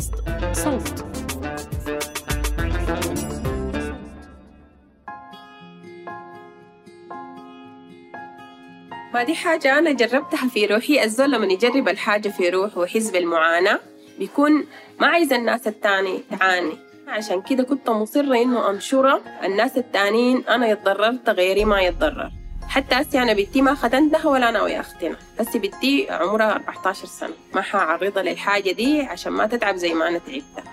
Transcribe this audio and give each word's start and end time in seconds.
بودكاست 0.00 0.14
صوت. 0.52 1.04
دي 9.26 9.34
حاجة 9.34 9.78
أنا 9.78 9.92
جربتها 9.92 10.48
في 10.48 10.66
روحي. 10.66 11.04
الزول 11.04 11.32
لما 11.32 11.46
يجرب 11.46 11.88
الحاجة 11.88 12.28
في 12.28 12.48
روحه 12.48 12.78
ويحس 12.78 13.10
بالمعاناة 13.10 13.80
بيكون 14.18 14.66
ما 15.00 15.06
عايز 15.06 15.32
الناس 15.32 15.68
التاني 15.68 16.22
تعاني. 16.30 16.78
عشان 17.08 17.42
كده 17.42 17.62
كنت 17.62 17.90
مصرة 17.90 18.42
إنه 18.42 18.70
أنشرة 18.70 19.22
الناس 19.44 19.78
التانيين 19.78 20.44
أنا 20.48 20.68
يتضررت 20.68 21.30
غيري 21.30 21.64
ما 21.64 21.80
يتضرر. 21.80 22.39
حتى 22.70 22.94
هسي 22.94 23.22
أنا 23.22 23.32
بنتي 23.32 23.62
ما 23.62 23.74
ختنتها 23.74 24.26
ولا 24.26 24.48
أنا 24.48 24.62
ويا 24.62 24.80
أختنا 24.80 25.16
هسي 25.40 25.58
بنتي 25.58 26.06
عمرها 26.10 26.52
14 26.52 27.06
سنة. 27.06 27.34
ما 27.54 27.60
حعرضها 27.60 28.22
للحاجة 28.22 28.70
دي 28.72 29.02
عشان 29.02 29.32
ما 29.32 29.46
تتعب 29.46 29.76
زي 29.76 29.94
ما 29.94 30.08
أنا 30.08 30.18
تعبت. 30.18 30.64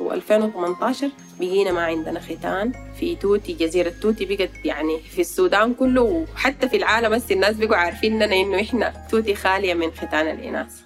و2018 0.00 1.04
بقينا 1.40 1.72
ما 1.72 1.84
عندنا 1.84 2.20
ختان. 2.20 2.72
في 3.00 3.16
توتي 3.16 3.52
جزيرة 3.52 3.92
توتي 4.02 4.24
بقت 4.24 4.50
يعني 4.64 4.98
في 5.00 5.20
السودان 5.20 5.74
كله 5.74 6.02
وحتى 6.02 6.68
في 6.68 6.76
العالم 6.76 7.10
بس 7.10 7.32
الناس 7.32 7.56
بقوا 7.56 7.76
عارفيننا 7.76 8.24
إنه 8.24 8.60
إحنا 8.60 8.92
توتي 9.10 9.34
خالية 9.34 9.74
من 9.74 9.90
ختان 9.90 10.28
الإناث. 10.28 10.80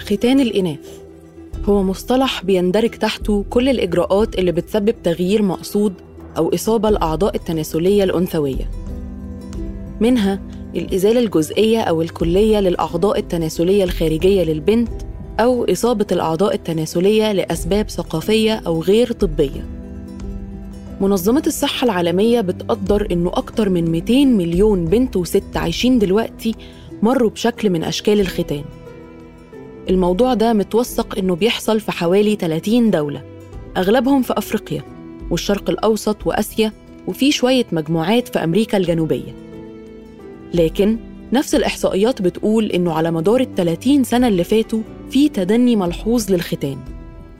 ختان 0.00 0.40
الإناث. 0.40 1.01
هو 1.64 1.82
مصطلح 1.82 2.44
بيندرج 2.44 2.90
تحته 2.90 3.44
كل 3.50 3.68
الإجراءات 3.68 4.38
اللي 4.38 4.52
بتسبب 4.52 4.94
تغيير 5.04 5.42
مقصود 5.42 5.92
أو 6.36 6.54
إصابة 6.54 6.88
الأعضاء 6.88 7.36
التناسلية 7.36 8.04
الأنثوية. 8.04 8.70
منها 10.00 10.40
الإزالة 10.76 11.20
الجزئية 11.20 11.80
أو 11.80 12.02
الكلية 12.02 12.60
للأعضاء 12.60 13.18
التناسلية 13.18 13.84
الخارجية 13.84 14.44
للبنت 14.44 14.92
أو 15.40 15.64
إصابة 15.64 16.06
الأعضاء 16.12 16.54
التناسلية 16.54 17.32
لأسباب 17.32 17.90
ثقافية 17.90 18.62
أو 18.66 18.82
غير 18.82 19.12
طبية. 19.12 19.66
منظمة 21.00 21.42
الصحة 21.46 21.84
العالمية 21.84 22.40
بتقدر 22.40 23.08
إنه 23.12 23.30
أكتر 23.34 23.68
من 23.68 23.90
200 23.90 24.24
مليون 24.24 24.84
بنت 24.84 25.16
وست 25.16 25.56
عايشين 25.56 25.98
دلوقتي 25.98 26.54
مروا 27.02 27.30
بشكل 27.30 27.70
من 27.70 27.84
أشكال 27.84 28.20
الختان. 28.20 28.64
الموضوع 29.90 30.34
ده 30.34 30.52
متوثق 30.52 31.18
إنه 31.18 31.36
بيحصل 31.36 31.80
في 31.80 31.92
حوالي 31.92 32.36
30 32.36 32.90
دولة 32.90 33.22
أغلبهم 33.76 34.22
في 34.22 34.32
أفريقيا 34.38 34.82
والشرق 35.30 35.70
الأوسط 35.70 36.26
وآسيا 36.26 36.72
وفي 37.06 37.32
شوية 37.32 37.66
مجموعات 37.72 38.28
في 38.28 38.44
أمريكا 38.44 38.78
الجنوبية. 38.78 39.34
لكن 40.54 40.96
نفس 41.32 41.54
الإحصائيات 41.54 42.22
بتقول 42.22 42.66
إنه 42.66 42.92
على 42.92 43.10
مدار 43.10 43.40
ال 43.40 43.54
30 43.54 44.04
سنة 44.04 44.28
اللي 44.28 44.44
فاتوا 44.44 44.80
في 45.10 45.28
تدني 45.28 45.76
ملحوظ 45.76 46.32
للختان. 46.32 46.76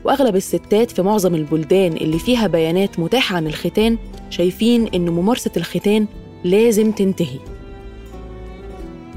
وأغلب 0.05 0.37
الستات 0.37 0.91
في 0.91 1.03
معظم 1.03 1.35
البلدان 1.35 1.93
اللي 1.93 2.19
فيها 2.19 2.47
بيانات 2.47 2.99
متاحة 2.99 3.37
عن 3.37 3.47
الختان 3.47 3.99
شايفين 4.31 4.89
إن 4.95 5.11
ممارسة 5.11 5.51
الختان 5.57 6.07
لازم 6.45 6.93
تنتهي. 6.93 7.39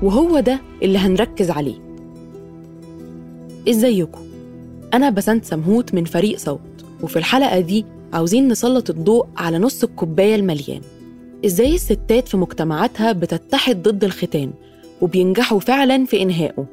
وهو 0.01 0.39
ده 0.39 0.59
اللي 0.83 0.97
هنركز 0.97 1.51
عليه. 1.51 1.84
إزيكم؟ 3.69 4.21
أنا 4.93 5.09
بسنت 5.09 5.45
سمهوت 5.45 5.93
من 5.93 6.05
فريق 6.05 6.37
صوت 6.37 6.59
وفي 7.03 7.15
الحلقة 7.19 7.59
دي 7.59 7.85
عاوزين 8.13 8.47
نسلط 8.47 8.89
الضوء 8.89 9.27
على 9.37 9.59
نص 9.59 9.83
الكوباية 9.83 10.35
المليان. 10.35 10.81
إزاي 11.45 11.75
الستات 11.75 12.27
في 12.27 12.37
مجتمعاتها 12.37 13.11
بتتحد 13.11 13.83
ضد 13.83 14.03
الختان 14.03 14.51
وبينجحوا 15.01 15.59
فعلا 15.59 16.05
في 16.05 16.21
إنهائه؟ 16.21 16.65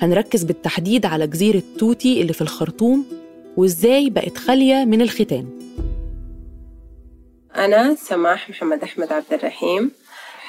هنركز 0.00 0.44
بالتحديد 0.44 1.06
على 1.06 1.26
جزيرة 1.26 1.62
توتي 1.78 2.20
اللي 2.20 2.32
في 2.32 2.40
الخرطوم 2.42 3.04
وإزاي 3.56 4.10
بقت 4.10 4.38
خالية 4.38 4.84
من 4.84 5.00
الختان. 5.02 5.46
أنا 7.56 7.94
سماح 7.94 8.50
محمد 8.50 8.82
أحمد 8.82 9.12
عبد 9.12 9.32
الرحيم 9.32 9.90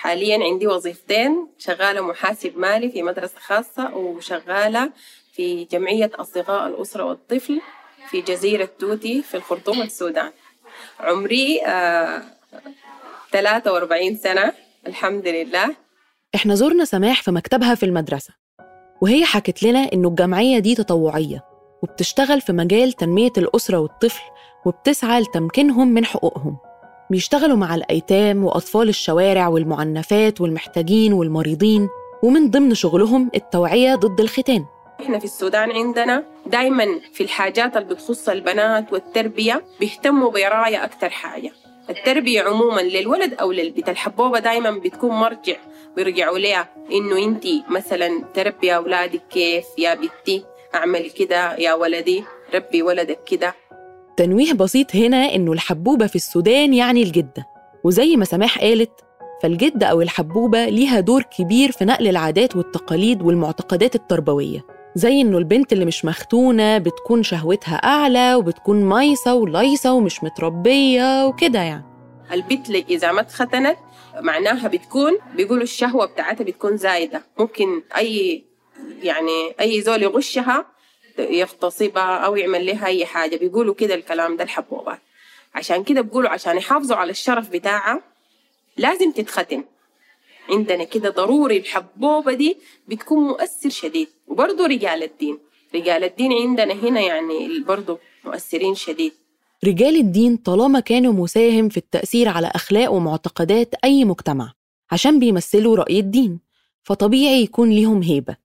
حاليا 0.05 0.43
عندي 0.43 0.67
وظيفتين 0.67 1.47
شغالة 1.57 2.01
محاسب 2.01 2.57
مالي 2.57 2.91
في 2.91 3.03
مدرسة 3.03 3.39
خاصة 3.39 3.95
وشغالة 3.95 4.91
في 5.33 5.63
جمعية 5.63 6.11
أصدقاء 6.16 6.67
الأسرة 6.67 7.03
والطفل 7.03 7.61
في 8.09 8.21
جزيرة 8.21 8.69
توتي 8.79 9.21
في 9.21 9.38
الخرطوم 9.38 9.81
السودان. 9.81 10.31
عمري 10.99 11.61
آه 11.66 12.21
43 13.31 14.16
سنة 14.16 14.53
الحمد 14.88 15.27
لله. 15.27 15.75
إحنا 16.35 16.55
زرنا 16.55 16.85
سماح 16.85 17.23
في 17.23 17.31
مكتبها 17.31 17.75
في 17.75 17.83
المدرسة 17.85 18.33
وهي 19.01 19.25
حكت 19.25 19.63
لنا 19.63 19.89
إنه 19.93 20.07
الجمعية 20.07 20.59
دي 20.59 20.75
تطوعية 20.75 21.43
وبتشتغل 21.83 22.41
في 22.41 22.53
مجال 22.53 22.93
تنمية 22.93 23.33
الأسرة 23.37 23.77
والطفل 23.77 24.23
وبتسعى 24.66 25.22
لتمكينهم 25.22 25.87
من 25.87 26.05
حقوقهم. 26.05 26.57
بيشتغلوا 27.09 27.57
مع 27.57 27.75
الأيتام 27.75 28.43
وأطفال 28.43 28.89
الشوارع 28.89 29.47
والمعنفات 29.47 30.41
والمحتاجين 30.41 31.13
والمريضين 31.13 31.89
ومن 32.23 32.49
ضمن 32.51 32.73
شغلهم 32.73 33.31
التوعية 33.35 33.95
ضد 33.95 34.19
الختان. 34.19 34.66
إحنا 35.01 35.19
في 35.19 35.25
السودان 35.25 35.71
عندنا 35.71 36.23
دايما 36.45 36.85
في 37.13 37.23
الحاجات 37.23 37.77
اللي 37.77 37.93
بتخص 37.93 38.29
البنات 38.29 38.93
والتربية 38.93 39.66
بيهتموا 39.79 40.31
برعاية 40.31 40.83
أكتر 40.83 41.09
حاجة. 41.09 41.51
التربية 41.89 42.41
عموما 42.41 42.81
للولد 42.81 43.33
أو 43.33 43.51
للبنت 43.51 43.89
الحبوبة 43.89 44.39
دايما 44.39 44.72
بتكون 44.72 45.09
مرجع 45.09 45.55
بيرجعوا 45.95 46.37
لها 46.39 46.69
إنه 46.91 47.17
أنت 47.17 47.43
مثلا 47.69 48.23
تربي 48.33 48.75
أولادك 48.75 49.22
كيف؟ 49.29 49.66
يا 49.77 49.93
بنتي 49.93 50.45
أعمل 50.75 51.09
كده 51.09 51.55
يا 51.55 51.73
ولدي 51.73 52.23
ربي 52.55 52.81
ولدك 52.83 53.19
كده. 53.25 53.53
تنويه 54.18 54.53
بسيط 54.53 54.96
هنا 54.96 55.36
إنه 55.36 55.53
الحبوبة 55.53 56.08
في 56.08 56.16
السودان 56.16 56.74
يعني 56.74 57.03
الجدة. 57.03 57.46
وزي 57.84 58.16
ما 58.16 58.26
سماح 58.26 58.59
قالت 58.59 58.92
فالجدة 59.44 59.88
أو 59.88 60.02
الحبوبة 60.02 60.66
ليها 60.66 61.00
دور 61.00 61.22
كبير 61.22 61.72
في 61.72 61.86
نقل 61.86 62.08
العادات 62.08 62.56
والتقاليد 62.56 63.22
والمعتقدات 63.22 63.96
التربوية. 63.96 64.66
زي 64.96 65.22
إنه 65.22 65.38
البنت 65.38 65.74
اللي 65.74 65.86
مش 65.86 66.06
مختونة 66.06 66.78
بتكون 66.78 67.24
شهوتها 67.24 67.76
أعلى 67.76 68.36
وبتكون 68.36 68.84
مايصة 68.84 69.34
ولايصة 69.34 69.94
ومش 69.94 70.24
متربية 70.24 71.26
وكده 71.26 71.59
يعني. 71.59 71.86
البنت 72.32 72.70
إذا 72.70 73.12
ما 73.12 73.22
اتختنت 73.22 73.78
معناها 74.20 74.68
بتكون 74.68 75.12
بيقولوا 75.36 75.64
الشهوة 75.64 76.06
بتاعتها 76.06 76.44
بتكون 76.44 76.78
زايدة. 76.78 77.22
ممكن 77.40 77.84
أي 77.97 78.44
يعني 79.03 79.56
أي 79.59 79.82
زول 79.82 80.03
يغشها 80.03 80.66
يغتصبها 81.20 82.18
أو 82.18 82.36
يعمل 82.36 82.66
لها 82.66 82.86
أي 82.86 83.06
حاجة. 83.06 83.36
بيقولوا 83.36 83.74
كده 83.74 83.96
الكلام 83.96 84.38
ده 84.38 84.44
الحبوبات 84.44 85.00
عشان 85.56 85.84
كده 85.84 86.02
بيقولوا 86.02 86.30
عشان 86.30 86.58
يحافظوا 86.58 86.98
على 86.98 87.12
الشرف 87.12 87.50
بتاعها 87.50 88.02
لازم 88.78 89.12
تتختم. 89.12 89.64
عندنا 90.50 90.84
كده 90.84 91.09
ضروري 91.09 91.58
الحبوبة 91.58 92.34
دي 92.34 92.58
بتكون 92.88 93.24
مؤثر 93.28 93.70
شديد. 93.70 94.08
وبرضه 94.28 94.66
رجال 94.68 95.03
الدين. 95.03 95.40
رجال 95.76 96.03
الدين 96.03 96.34
عندنا 96.34 96.74
هنا 96.74 97.02
يعني 97.02 97.59
برضه 97.59 98.00
مؤثرين 98.26 98.76
شديد. 98.76 99.14
رجال 99.66 99.96
الدين 99.96 100.38
طالما 100.38 100.80
كانوا 100.80 101.14
مساهم 101.14 101.70
في 101.70 101.78
التأثير 101.78 102.28
على 102.30 102.47
أخلاق 102.56 102.92
ومعتقدات 102.92 103.76
أي 103.84 104.06
مجتمع 104.06 104.53
عشان 104.92 105.20
بيمثلوا 105.20 105.76
رأي 105.76 106.00
الدين 106.00 106.40
فطبيعي 106.84 107.42
يكون 107.42 107.70
ليهم 107.70 108.03
هيبة. 108.03 108.38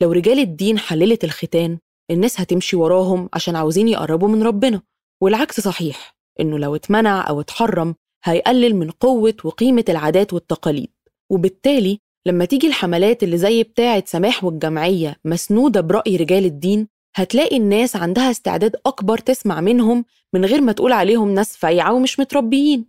لو 0.00 0.12
رجال 0.12 0.38
الدين 0.38 0.78
حللت 0.78 1.24
الختان 1.24 1.78
الناس 2.10 2.40
هتمشي 2.40 2.76
وراهم 2.76 3.28
عشان 3.32 3.56
عاوزين 3.56 3.88
يقربوا 3.88 4.28
من 4.28 4.42
ربنا. 4.42 4.82
والعكس 5.22 5.60
صحيح 5.60 6.16
إنه 6.40 6.58
لو 6.58 6.74
اتمنع 6.74 7.28
أو 7.28 7.40
اتحرم 7.40 7.94
هيقلل 8.24 8.76
من 8.76 8.90
قوة 8.90 9.34
وقيمة 9.44 9.84
العادات 9.88 10.32
والتقاليد. 10.32 10.90
وبالتالي 11.30 11.98
لما 12.26 12.44
تيجي 12.44 12.66
الحملات 12.66 13.22
اللي 13.22 13.38
زي 13.38 13.62
بتاعة 13.62 14.04
سماح 14.06 14.44
والجمعية 14.44 15.16
مسنودة 15.24 15.80
برأي 15.80 16.16
رجال 16.16 16.44
الدين 16.44 16.88
هتلاقي 17.16 17.56
الناس 17.56 17.96
عندها 17.96 18.30
استعداد 18.30 18.76
أكبر 18.86 19.18
تسمع 19.18 19.60
منهم 19.60 20.04
من 20.34 20.44
غير 20.44 20.60
ما 20.60 20.72
تقول 20.72 20.92
عليهم 20.92 21.30
ناس 21.34 21.56
فايعة 21.56 21.94
ومش 21.94 22.20
متربيين. 22.20 22.86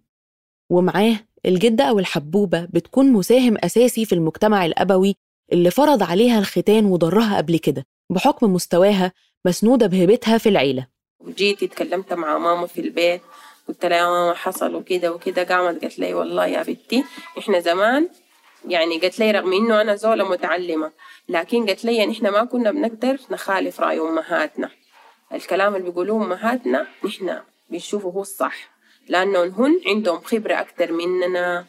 ومعاه 0.71 1.19
الجدة 1.45 1.83
أو 1.83 1.99
الحبوبة 1.99 2.65
بتكون 2.65 3.11
مساهم 3.11 3.57
أساسي 3.63 4.05
في 4.05 4.15
المجتمع 4.15 4.65
الأبوي 4.65 5.15
اللي 5.53 5.71
فرض 5.71 6.03
عليها 6.03 6.39
الختان 6.39 6.85
وضرها 6.85 7.37
قبل 7.37 7.57
كده. 7.57 7.85
بحكم 8.09 8.53
مستواها 8.53 9.11
مسنودة 9.45 9.87
بهبتها 9.87 10.37
في 10.37 10.49
العيلة. 10.49 10.87
وجيت 11.19 11.63
اتكلمت 11.63 12.13
مع 12.13 12.37
ماما 12.37 12.67
في 12.67 12.81
البيت 12.81 13.21
قلت 13.67 13.85
لها 13.85 13.97
يا 13.97 14.05
ماما 14.05 14.33
حصل 14.33 14.75
وكده 14.75 15.13
وكده 15.13 15.43
قامت 15.43 15.81
قالت 15.81 15.99
لي 15.99 16.13
والله 16.13 16.45
يا 16.47 16.63
بنتي 16.63 17.03
إحنا 17.37 17.59
زمان 17.59 18.09
يعني 18.67 18.97
قالت 18.99 19.19
لي 19.19 19.31
رغم 19.31 19.53
إنه 19.53 19.81
أنا 19.81 19.95
زولة 19.95 20.29
متعلمة 20.29 20.91
لكن 21.29 21.65
قالت 21.65 21.85
لي 21.85 22.03
ان 22.03 22.09
إحنا 22.11 22.31
ما 22.31 22.45
كنا 22.45 22.71
بنقدر 22.71 23.17
نخالف 23.31 23.79
رأي 23.79 23.99
أمهاتنا. 23.99 24.69
الكلام 25.33 25.75
اللي 25.75 25.89
بيقولوه 25.89 26.25
أمهاتنا 26.25 26.87
نحن 27.05 27.39
بنشوفه 27.69 28.09
هو 28.09 28.21
الصح 28.21 28.69
لأنه 29.09 29.43
هن 29.43 29.81
عندهم 29.87 30.21
خبرة 30.21 30.53
أكتر 30.53 30.91
مننا 30.91 31.65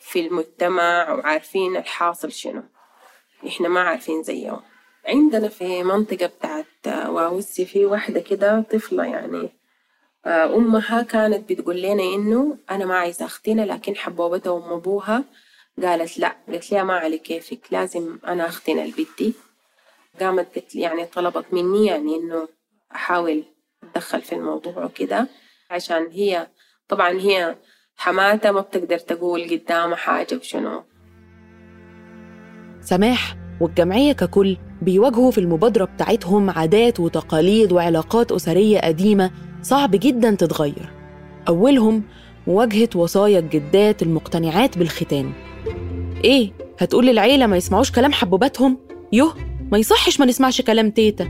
في 0.00 0.20
المجتمع 0.20 1.12
وعارفين 1.12 1.76
الحاصل 1.76 2.32
شنو. 2.32 2.62
إحنا 3.46 3.68
ما 3.68 3.80
عارفين 3.80 4.22
زيهم. 4.22 4.60
عندنا 5.06 5.48
في 5.48 5.82
منطقة 5.82 6.26
بتاعت 6.26 7.08
واوسي 7.08 7.64
في 7.64 7.84
واحدة 7.84 8.20
كده 8.20 8.60
طفلة 8.60 9.04
يعني. 9.04 9.48
آه، 10.26 10.56
أمها 10.56 11.02
كانت 11.02 11.52
بتقول 11.52 11.82
لنا 11.82 12.02
إنه 12.02 12.58
أنا 12.70 12.84
ما 12.84 12.94
عايزة 12.96 13.24
أختنا 13.24 13.62
لكن 13.62 13.96
حبوبتها 13.96 14.56
أم 14.56 14.72
أبوها 14.72 15.24
قالت 15.82 16.18
لا. 16.18 16.36
قالت 16.48 16.72
لي 16.72 16.84
ما 16.84 16.94
على 16.94 17.18
كيفك 17.18 17.60
لازم 17.70 18.18
أنا 18.26 18.46
أختنا 18.46 18.84
البنت 18.84 19.34
قامت 20.20 20.56
قلت 20.56 20.74
يعني 20.74 21.06
طلبت 21.06 21.44
مني 21.52 21.86
يعني 21.86 22.16
إنه 22.16 22.48
أحاول 22.94 23.44
أتدخل 23.82 24.22
في 24.22 24.34
الموضوع 24.34 24.84
وكده. 24.84 25.28
عشان 25.70 26.06
هي 26.06 26.46
طبعا 26.88 27.10
هي 27.10 27.56
حماتها 27.96 28.52
ما 28.52 28.60
بتقدر 28.60 28.98
تقول 28.98 29.42
قدامها 29.50 29.96
حاجة 29.96 30.34
وشنو 30.36 30.84
سماح 32.80 33.36
والجمعية 33.60 34.12
ككل 34.12 34.56
بيواجهوا 34.82 35.30
في 35.30 35.38
المبادرة 35.38 35.84
بتاعتهم 35.84 36.50
عادات 36.50 37.00
وتقاليد 37.00 37.72
وعلاقات 37.72 38.32
أسرية 38.32 38.78
قديمة 38.80 39.30
صعب 39.62 39.90
جدا 39.90 40.30
تتغير 40.30 40.90
أولهم 41.48 42.02
مواجهة 42.46 42.88
وصايا 42.94 43.38
الجدات 43.38 44.02
المقتنعات 44.02 44.78
بالختان 44.78 45.32
إيه؟ 46.24 46.52
هتقول 46.78 47.06
للعيلة 47.06 47.46
ما 47.46 47.56
يسمعوش 47.56 47.90
كلام 47.90 48.12
حبوباتهم؟ 48.12 48.78
يوه 49.12 49.34
ما 49.72 49.78
يصحش 49.78 50.20
ما 50.20 50.26
نسمعش 50.26 50.60
كلام 50.60 50.90
تيتا 50.90 51.28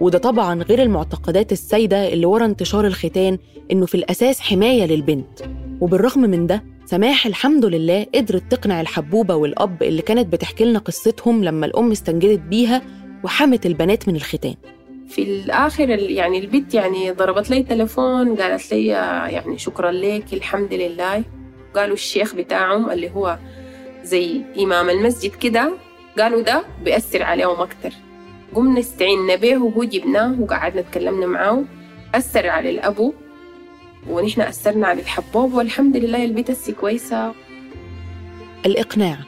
وده 0.00 0.18
طبعا 0.18 0.62
غير 0.62 0.82
المعتقدات 0.82 1.52
السائدة 1.52 2.12
اللي 2.12 2.26
ورا 2.26 2.44
انتشار 2.46 2.86
الختان 2.86 3.38
إنه 3.72 3.86
في 3.86 3.94
الأساس 3.94 4.40
حماية 4.40 4.84
للبنت 4.86 5.42
وبالرغم 5.80 6.20
من 6.20 6.46
ده 6.46 6.64
سماح 6.86 7.26
الحمد 7.26 7.64
لله 7.64 8.06
قدرت 8.14 8.42
تقنع 8.50 8.80
الحبوبة 8.80 9.34
والأب 9.34 9.82
اللي 9.82 10.02
كانت 10.02 10.32
بتحكي 10.32 10.64
لنا 10.64 10.78
قصتهم 10.78 11.44
لما 11.44 11.66
الأم 11.66 11.90
استنجدت 11.90 12.40
بيها 12.40 12.82
وحمت 13.24 13.66
البنات 13.66 14.08
من 14.08 14.16
الختان. 14.16 14.54
في 15.08 15.22
الآخر 15.22 15.88
يعني 15.88 16.38
البنت 16.38 16.74
يعني 16.74 17.10
ضربت 17.10 17.50
لي 17.50 17.62
تلفون 17.62 18.36
قالت 18.36 18.72
لي 18.72 18.86
يعني 18.86 19.58
شكرا 19.58 19.90
لك 19.92 20.32
الحمد 20.32 20.72
لله. 20.74 21.24
قالوا 21.74 21.94
الشيخ 21.94 22.34
بتاعهم 22.34 22.90
اللي 22.90 23.10
هو 23.10 23.38
زي 24.02 24.40
إمام 24.58 24.90
المسجد 24.90 25.34
كده 25.34 25.72
قالوا 26.18 26.42
ده 26.42 26.64
بيأثر 26.84 27.22
عليهم 27.22 27.60
أكتر. 27.60 27.90
قمنا 28.54 28.80
استعنا 28.80 29.36
به 29.36 29.58
وهو 29.58 29.84
جبناه 29.84 30.40
وقعدنا 30.40 30.82
تكلمنا 30.82 31.26
معاه 31.26 31.64
أثر 32.14 32.48
على 32.48 32.70
الأبو. 32.70 33.12
ونحن 34.10 34.40
أثرنا 34.40 34.86
على 34.86 35.00
الحبوب 35.00 35.54
والحمد 35.54 35.96
لله 35.96 36.24
البيت 36.24 36.50
هسي 36.50 36.72
كويسة. 36.72 37.32
الإقناع. 38.66 39.18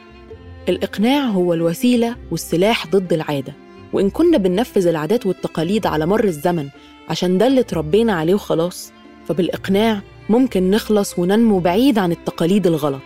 الإقناع 0.69 1.25
هو 1.25 1.53
الوسيلة 1.53 2.15
والسلاح 2.31 2.87
ضد 2.87 3.13
العادة. 3.13 3.53
وإن 3.93 4.09
كنا 4.09 4.37
بننفذ 4.37 4.87
العادات 4.87 5.25
والتقاليد 5.25 5.85
على 5.87 6.05
مر 6.05 6.23
الزمن 6.23 6.69
عشان 7.09 7.37
ده 7.37 7.47
اللي 7.47 7.63
تربينا 7.63 8.13
عليه 8.13 8.33
وخلاص 8.33 8.91
فبالإقناع 9.27 10.01
ممكن 10.29 10.71
نخلص 10.71 11.19
وننمو 11.19 11.59
بعيد 11.59 11.99
عن 11.99 12.11
التقاليد 12.11 12.67
الغلط. 12.67 13.01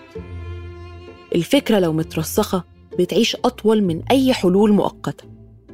الفكرة 1.35 1.79
لو 1.79 1.93
مترسخة 1.93 2.63
بتعيش 2.99 3.35
أطول 3.35 3.83
من 3.83 4.01
أي 4.11 4.33
حلول 4.33 4.71
مؤقتة. 4.73 5.23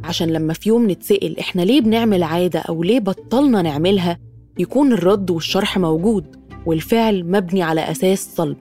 عشان 0.03 0.29
لما 0.29 0.53
في 0.53 0.69
يوم 0.69 0.91
نتسأل 0.91 1.39
إحنا 1.39 1.61
ليه 1.61 1.81
بنعمل 1.81 2.23
عادة 2.23 2.59
أو 2.59 2.83
ليه 2.83 2.99
بطلنا 2.99 3.61
نعملها 3.61 4.19
يكون 4.59 4.93
الرد 4.93 5.31
والشرح 5.31 5.77
موجود 5.77 6.35
والفعل 6.65 7.23
مبني 7.23 7.63
على 7.63 7.91
أساس 7.91 8.35
صلب. 8.35 8.57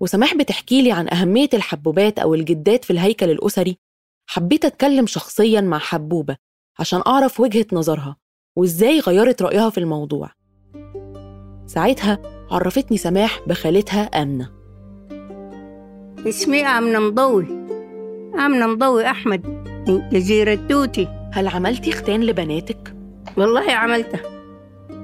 وسماح 0.00 0.34
بتحكي 0.34 0.82
لي 0.82 0.92
عن 0.92 1.08
أهمية 1.08 1.48
الحبوبات 1.54 2.18
أو 2.18 2.34
الجدات 2.34 2.84
في 2.84 2.92
الهيكل 2.92 3.30
الأسري؟ 3.30 3.78
حبيت 4.26 4.64
أتكلم 4.64 5.06
شخصياً 5.06 5.60
مع 5.60 5.78
حبوبة 5.78 6.36
عشان 6.78 7.02
أعرف 7.06 7.40
وجهة 7.40 7.66
نظرها 7.72 8.16
وإزاي 8.56 9.00
غيرت 9.00 9.42
رأيها 9.42 9.70
في 9.70 9.78
الموضوع. 9.78 10.30
ساعتها 11.66 12.18
عرفتني 12.50 12.96
سماح 12.96 13.40
بخالتها 13.46 14.02
آمنة. 14.02 14.50
اسمي 16.28 16.62
آمنة 16.62 16.98
مضوي 16.98 17.46
آمنة 18.34 18.66
مضوي 18.66 19.06
أحمد 19.10 19.46
من 19.88 20.08
جزيرة 20.08 20.54
توتي. 20.54 21.08
هل 21.32 21.48
عملتي 21.48 21.92
ختان 21.92 22.20
لبناتك؟ 22.20 22.96
والله 23.36 23.72
عملتها. 23.72 24.33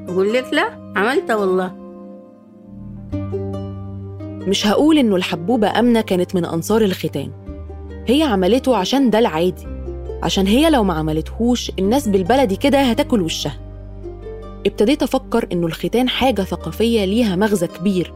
أقول 0.09 0.33
لك 0.33 0.45
لا 0.53 0.93
عملتها 0.97 1.37
والله. 1.37 1.73
مش 4.49 4.67
هقول 4.67 4.99
إنه 4.99 5.17
الحبوبة 5.17 5.79
آمنة 5.79 6.01
كانت 6.01 6.35
من 6.35 6.45
أنصار 6.45 6.83
الختان. 6.83 7.31
هي 8.07 8.23
عملته 8.23 8.77
عشان 8.77 9.11
ده 9.11 9.19
العادي. 9.19 9.67
عشان 10.23 10.47
هي 10.47 10.71
لو 10.71 10.85
ما 10.85 10.95
عملتهوش 10.95 11.73
الناس 11.79 12.09
بالبلدي 12.09 12.57
كده 12.57 12.83
هتاكل 12.83 13.23
وشها. 13.23 13.61
ابتديت 14.67 15.03
أفكر 15.03 15.49
إنه 15.53 15.67
الختان 15.67 16.09
حاجة 16.09 16.43
ثقافية 16.43 17.05
ليها 17.05 17.37
مغزى 17.37 17.67
كبير 17.67 18.15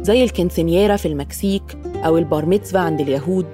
زي 0.00 0.24
الكنسينييرا 0.24 0.96
في 0.96 1.08
المكسيك 1.08 1.78
أو 2.04 2.18
البار 2.18 2.46
ميتزفا 2.46 2.78
عند 2.78 3.00
اليهود. 3.00 3.46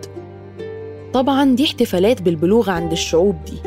طبعا 1.12 1.54
دي 1.54 1.64
احتفالات 1.64 2.22
بالبلوغ 2.22 2.70
عند 2.70 2.92
الشعوب 2.92 3.36
دي. 3.44 3.58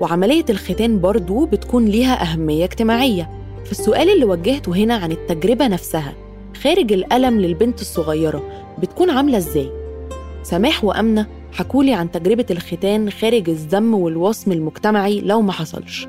وعملية 0.00 0.44
الختان 0.50 1.00
برضو 1.00 1.46
بتكون 1.46 1.84
ليها 1.84 2.22
أهمية 2.22 2.64
اجتماعية. 2.64 3.39
فالسؤال 3.66 4.08
اللي 4.08 4.24
وجهته 4.24 4.76
هنا 4.76 4.94
عن 4.94 5.12
التجربة 5.12 5.68
نفسها 5.68 6.14
خارج 6.62 6.92
الألم 6.92 7.40
للبنت 7.40 7.80
الصغيرة 7.80 8.42
بتكون 8.78 9.10
عاملة 9.10 9.38
إزاي؟ 9.38 9.70
سماح 10.42 10.84
وأمنة 10.84 11.26
حكولي 11.52 11.94
عن 11.94 12.10
تجربة 12.10 12.46
الختان 12.50 13.10
خارج 13.10 13.50
الذم 13.50 13.94
والوصم 13.94 14.52
المجتمعي 14.52 15.20
لو 15.20 15.40
ما 15.40 15.52
حصلش. 15.52 16.08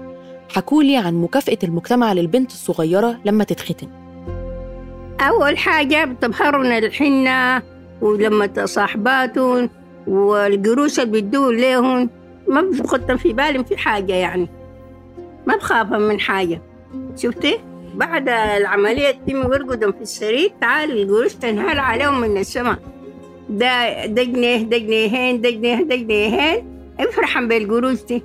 حكولي 0.56 0.98
عن 0.98 1.22
مكافأة 1.22 1.58
المجتمع 1.64 2.14
للبنت 2.14 2.52
الصغيرة 2.52 3.20
لما 3.26 3.44
تتختن. 3.44 3.88
أول 5.22 5.58
حاجة 5.58 6.06
بتبهرنا 6.06 6.78
الحنة 6.78 7.64
ولما 8.02 8.66
صاحباتهم 8.66 9.70
والقروش 10.08 11.00
اللي 11.00 11.12
بيدوا 11.12 11.52
لهم 11.52 12.10
ما 12.48 12.62
بخطن 12.62 13.18
في 13.18 13.34
بالهم 13.34 13.64
في 13.64 13.78
حاجة 13.78 14.14
يعني. 14.14 14.50
ما 15.48 15.56
بخافا 15.56 15.98
من 15.98 16.20
حاجة. 16.20 16.62
شفتي؟ 17.18 17.60
بعد 17.94 18.30
العملية 18.30 19.12
تتم 19.12 19.54
يرقدوا 19.54 19.92
في 19.92 20.02
السرير 20.02 20.52
تعال 20.62 20.92
القروش 20.92 21.34
تنهال 21.34 21.80
عليهم 21.80 22.20
من 22.22 22.38
السماء. 22.38 22.80
ده 23.50 24.06
ده 24.06 24.24
جنيه 24.24 24.58
ده 24.58 24.78
جنيهين 24.78 25.42
ده 25.42 25.50
جنيه 25.50 25.84
ده 25.84 25.96
جنيهين 25.96 26.66
افرحا 27.00 27.42
بالقروش 27.42 28.04
دي. 28.04 28.24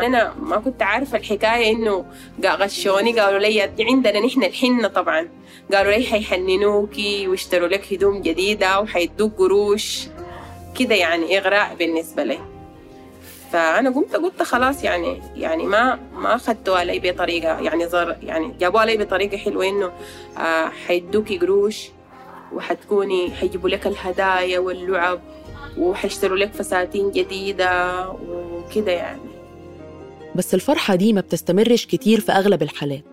أنا 0.00 0.34
ما 0.42 0.56
كنت 0.56 0.82
عارفة 0.82 1.18
الحكاية 1.18 1.70
إنه 1.72 2.04
غشوني 2.44 3.20
قالوا 3.20 3.38
لي 3.38 3.62
عندنا 3.80 4.20
نحن 4.26 4.42
الحنة 4.44 4.88
طبعا. 4.88 5.28
قالوا 5.74 5.92
لي 5.92 6.04
حيحننوكي 6.04 7.28
واشتروا 7.28 7.68
لك 7.68 7.92
هدوم 7.92 8.22
جديدة 8.22 8.80
وحيدوك 8.80 9.38
قروش. 9.38 10.06
كده 10.78 10.94
يعني 10.94 11.38
إغراء 11.38 11.76
بالنسبة 11.78 12.24
لي. 12.24 12.38
فأنا 13.52 13.90
قمت 13.90 14.16
قلت 14.16 14.42
خلاص 14.42 14.84
يعني 14.84 15.22
يعني 15.36 15.66
ما 15.66 15.98
ما 16.14 16.34
أخذتوا 16.34 16.76
علي 16.76 16.98
بطريقة. 16.98 17.60
يعني 17.60 17.88
زر 17.88 18.16
يعني 18.22 18.54
جابوا 18.60 18.80
علي 18.80 18.96
بطريقة 18.96 19.36
حلوة 19.36 19.68
إنه 19.68 19.92
آه 20.38 20.68
حيدوكي 20.86 21.38
قروش 21.38 21.88
وحتكوني 22.52 23.30
حيجيبوا 23.30 23.68
لك 23.68 23.86
الهدايا 23.86 24.58
واللعب 24.58 25.20
وحيشتروا 25.78 26.36
لك 26.36 26.52
فساتين 26.52 27.10
جديدة 27.10 28.08
وكده 28.10 28.92
يعني. 28.92 29.20
بس 30.34 30.54
الفرحة 30.54 30.94
دي 30.94 31.12
ما 31.12 31.20
بتستمرش 31.20 31.86
كتير 31.86 32.20
في 32.20 32.32
أغلب 32.32 32.62
الحالات. 32.62 33.04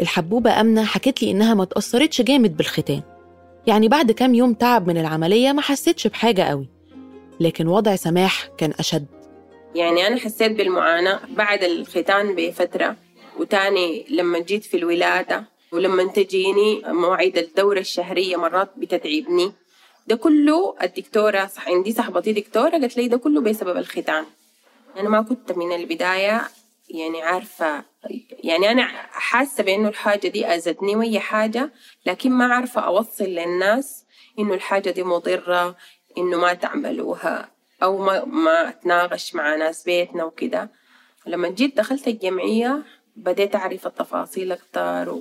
الحبوبة 0.00 0.60
أمنة 0.60 0.84
حكت 0.84 1.22
لي 1.22 1.30
إنها 1.30 1.54
ما 1.54 1.64
تأثرتش 1.64 2.22
جامد 2.22 2.56
بالختان. 2.56 3.02
يعني 3.66 3.88
بعد 3.88 4.12
كام 4.12 4.34
يوم 4.34 4.54
تعب 4.54 4.86
من 4.86 4.98
العملية 4.98 5.52
ما 5.52 5.62
حسيتش 5.62 6.06
بحاجة 6.06 6.42
قوي. 6.42 6.68
لكن 7.40 7.68
وضع 7.68 7.96
سماح 7.96 8.48
كان 8.58 8.72
أشد. 8.78 9.06
يعني 9.74 10.06
أنا 10.06 10.16
حسيت 10.16 10.52
بالمعاناة 10.52 11.20
بعد 11.28 11.64
الختان 11.64 12.34
بفترة 12.34 12.96
وتاني 13.38 14.06
لما 14.10 14.38
جيت 14.38 14.64
في 14.64 14.76
الولادة 14.76 15.44
ولما 15.72 16.04
تجيني 16.04 16.82
مواعيد 16.86 17.38
الدورة 17.38 17.78
الشهرية 17.80 18.36
مرات 18.36 18.70
بتتعبني. 18.76 19.52
ده 20.06 20.16
كله 20.16 20.74
الدكتورة 20.82 21.46
صح 21.46 21.68
عندي 21.68 21.92
صاحبتي 21.92 22.32
دكتورة 22.32 22.70
قالت 22.70 22.96
لي 22.96 23.08
ده 23.08 23.16
كله 23.16 23.40
بسبب 23.40 23.76
الختان. 23.76 24.24
أنا 24.96 25.08
ما 25.08 25.22
كنت 25.22 25.52
من 25.52 25.72
البداية 25.72 26.42
يعني 26.90 27.22
عارفة 27.22 27.84
يعني 28.44 28.70
أنا 28.70 28.82
حاسة 29.10 29.64
بإنه 29.64 29.88
الحاجة 29.88 30.28
دي 30.28 30.46
أذتني 30.46 30.96
وهي 30.96 31.20
حاجة 31.20 31.70
لكن 32.06 32.30
ما 32.30 32.54
عارفة 32.54 32.80
أوصل 32.80 33.24
للناس 33.24 34.04
إنه 34.38 34.54
الحاجة 34.54 34.90
دي 34.90 35.02
مضرة 35.02 35.76
إنه 36.18 36.38
ما 36.38 36.54
تعملوها. 36.54 37.51
أو 37.82 37.98
ما, 37.98 38.24
ما 38.24 38.68
أتناقش 38.68 39.34
مع 39.34 39.56
ناس 39.56 39.84
بيتنا 39.84 40.24
وكده. 40.24 40.70
لما 41.26 41.48
جيت 41.48 41.76
دخلت 41.76 42.08
الجمعية 42.08 42.82
بديت 43.16 43.54
أعرف 43.56 43.86
التفاصيل 43.86 44.52
أكتر 44.52 45.18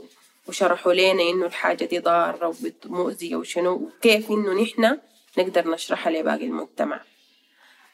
وشرحوا 0.47 0.93
لنا 0.93 1.21
إنه 1.29 1.45
الحاجة 1.45 1.85
دي 1.85 1.99
ضارة 1.99 2.55
ومؤذية 2.85 3.35
وشنو 3.35 3.73
وكيف 3.73 4.31
إنه 4.31 4.61
نحن 4.61 4.97
نقدر 5.37 5.71
نشرحها 5.71 6.11
لباقي 6.13 6.45
المجتمع. 6.45 7.01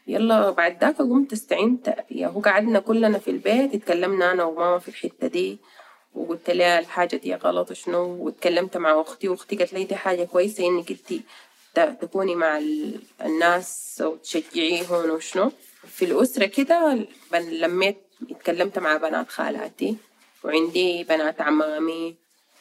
يلا 0.07 0.49
بعد 0.51 0.81
ذاك 0.83 0.97
قمت 0.97 1.33
استعنت 1.33 1.95
يا 2.11 2.27
هو 2.27 2.39
قعدنا 2.39 2.79
كلنا 2.79 3.19
في 3.19 3.31
البيت 3.31 3.73
اتكلمنا 3.75 4.31
أنا 4.31 4.43
وماما 4.43 4.79
في 4.79 4.87
الحتة 4.87 5.27
دي 5.27 5.59
وقلت 6.15 6.49
لها 6.49 6.79
الحاجة 6.79 7.15
دي 7.15 7.35
غلط 7.35 7.71
وشنو 7.71 8.25
واتكلمت 8.25 8.77
مع 8.77 9.01
أختي 9.01 9.29
وأختي 9.29 9.55
قالت 9.55 9.73
لي 9.73 9.83
دي 9.83 9.95
حاجة 9.95 10.23
كويسة 10.23 10.67
إنك 10.67 10.91
أنتي 10.91 11.21
تكوني 11.85 12.35
مع 12.35 12.61
الناس 13.25 14.01
وتشجعيهم 14.05 15.09
وشنو 15.09 15.51
في 15.87 16.05
الأسرة 16.05 16.45
كده 16.45 17.07
لميت 17.33 17.97
اتكلمت 18.31 18.79
مع 18.79 18.97
بنات 18.97 19.29
خالاتي 19.29 19.95
وعندي 20.43 21.03
بنات 21.03 21.41
عمامي 21.41 22.15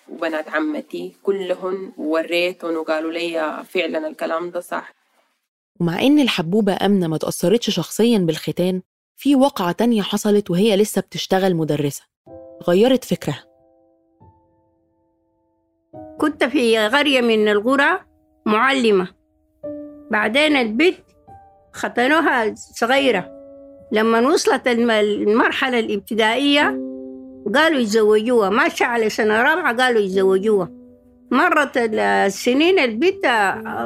وبنات 0.08 0.49
عمتي 0.49 1.12
كلهن 1.23 1.92
ووريتهم 1.96 2.76
وقالوا 2.76 3.12
لي 3.12 3.64
فعلا 3.68 4.08
الكلام 4.08 4.50
ده 4.50 4.61
صح. 4.61 4.92
ومع 5.80 6.02
إن 6.02 6.18
الحبوبة 6.18 6.76
أمنة 6.82 7.06
ما 7.08 7.16
تأثرتش 7.16 7.70
شخصيا 7.70 8.18
بالختان 8.18 8.82
في 9.16 9.37
وقعة 9.37 9.73
تانية 9.73 10.02
حصلت 10.02 10.50
وهي 10.50 10.76
لسه 10.76 11.00
بتشتغل 11.00 11.54
مدرسة. 11.54 12.02
غيرت 12.68 13.04
فكرها. 13.04 13.44
كنت 16.20 16.44
في 16.44 16.78
قرية 16.88 17.20
من 17.20 17.49
القرى 17.49 18.05
معلمة. 18.47 19.09
بعدين 20.11 20.57
البنت 20.57 20.97
ختنوها 21.73 22.55
صغيرة. 22.55 23.31
لما 23.93 24.21
وصلت 24.21 24.69
المرحلة 24.69 25.79
الابتدائية 25.79 26.62
قالوا 27.55 27.81
يتزوجوها. 27.81 28.50
ماشية 28.50 28.87
على 28.87 29.09
سنة 29.09 29.43
رابعة 29.43 29.76
قالوا 29.76 30.00
يتزوجوها. 30.00 30.71
مرت 31.31 31.76
السنين 31.76 32.79
البنت 32.79 33.25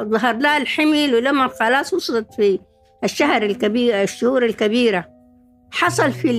ظهر 0.01 0.37
لها 0.37 0.57
الحمل 0.57 1.15
ولما 1.15 1.47
خلاص 1.47 1.93
وصلت 1.93 2.33
في 2.33 2.59
الشهر 3.03 3.43
الكبير 3.43 4.01
الشهور 4.01 4.45
الكبيرة. 4.45 5.05
حصل 5.71 6.11
في 6.11 6.31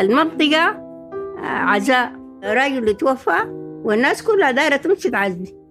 المنطقة 0.00 0.82
عزاء. 1.42 2.12
رجل 2.44 2.96
توفى 2.96 3.38
والناس 3.84 4.22
كلها 4.22 4.50
دايرة 4.50 4.76
تمشي 4.76 5.10
تعزي. 5.10 5.65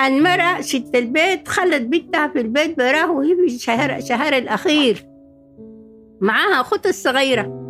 المرأة 0.00 0.60
ست 0.60 0.90
البيت 0.94 1.48
خلت 1.48 1.82
بنتها 1.82 2.28
في 2.28 2.40
البيت 2.40 2.78
براه 2.78 3.10
وهي 3.12 3.36
في 3.36 3.54
الشهر, 3.54 3.96
الشهر 3.96 4.32
الأخير. 4.32 5.06
معاها 6.20 6.60
أختها 6.60 6.90
الصغيرة. 6.90 7.60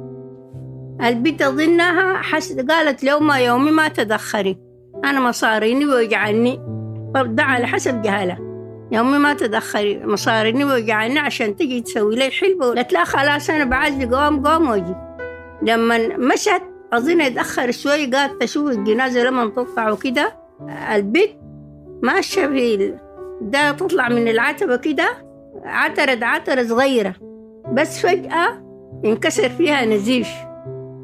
البنت 1.03 1.43
أظنها 1.43 2.17
حس... 2.23 2.53
قالت 2.53 3.05
لو 3.05 3.21
ما 3.21 3.39
يومي 3.39 3.71
ما 3.71 3.89
تدخري. 3.89 4.59
أنا 5.05 5.21
مصاريني 5.21 5.87
ويجعني 5.87 6.61
ده 7.15 7.43
على 7.43 7.67
حسب 7.67 8.03
جهالة 8.03 8.39
يومي 8.93 9.19
ما 9.19 9.35
تدخري 9.35 10.07
مصاريني 10.07 10.65
ويجعني 10.65 11.19
عشان 11.19 11.57
تجي 11.57 11.81
تسوي 11.81 12.17
لي 12.17 12.31
حلبة 12.31 12.67
قالت 12.67 12.93
لا 12.93 13.05
خلاص 13.05 13.51
أنا 13.51 13.65
بعزي 13.65 14.07
قوم 14.07 14.47
قوم 14.47 14.69
وأجي. 14.71 14.95
لما 15.63 15.99
مشت 16.17 16.63
أظن 16.93 17.21
يتأخر 17.21 17.71
شوي 17.71 18.07
قالت 18.07 18.43
تشوف 18.43 18.71
الجنازة 18.71 19.23
لما 19.25 19.47
تطلع 19.47 19.91
وكده. 19.91 20.37
البيت 20.95 21.37
ماشية 22.05 22.47
في 22.47 22.95
ده 23.41 23.73
تطلع 23.73 24.09
من 24.09 24.29
العتبة 24.29 24.77
كده 24.77 25.09
عترت 25.65 26.23
عترة 26.23 26.63
صغيرة. 26.63 27.15
بس 27.73 28.07
فجأة 28.07 28.65
انكسر 29.05 29.49
فيها 29.49 29.85
نزيف. 29.85 30.29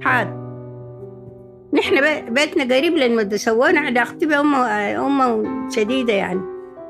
حاد 0.00 0.40
نحن 1.74 1.94
بيتنا 2.34 2.76
قريب 2.76 2.92
للمدرسة 2.92 3.52
سوينا 3.52 3.80
على 3.80 4.02
أختي 4.02 4.36
أمه 4.36 5.44
شديدة 5.70 6.12
يعني. 6.12 6.40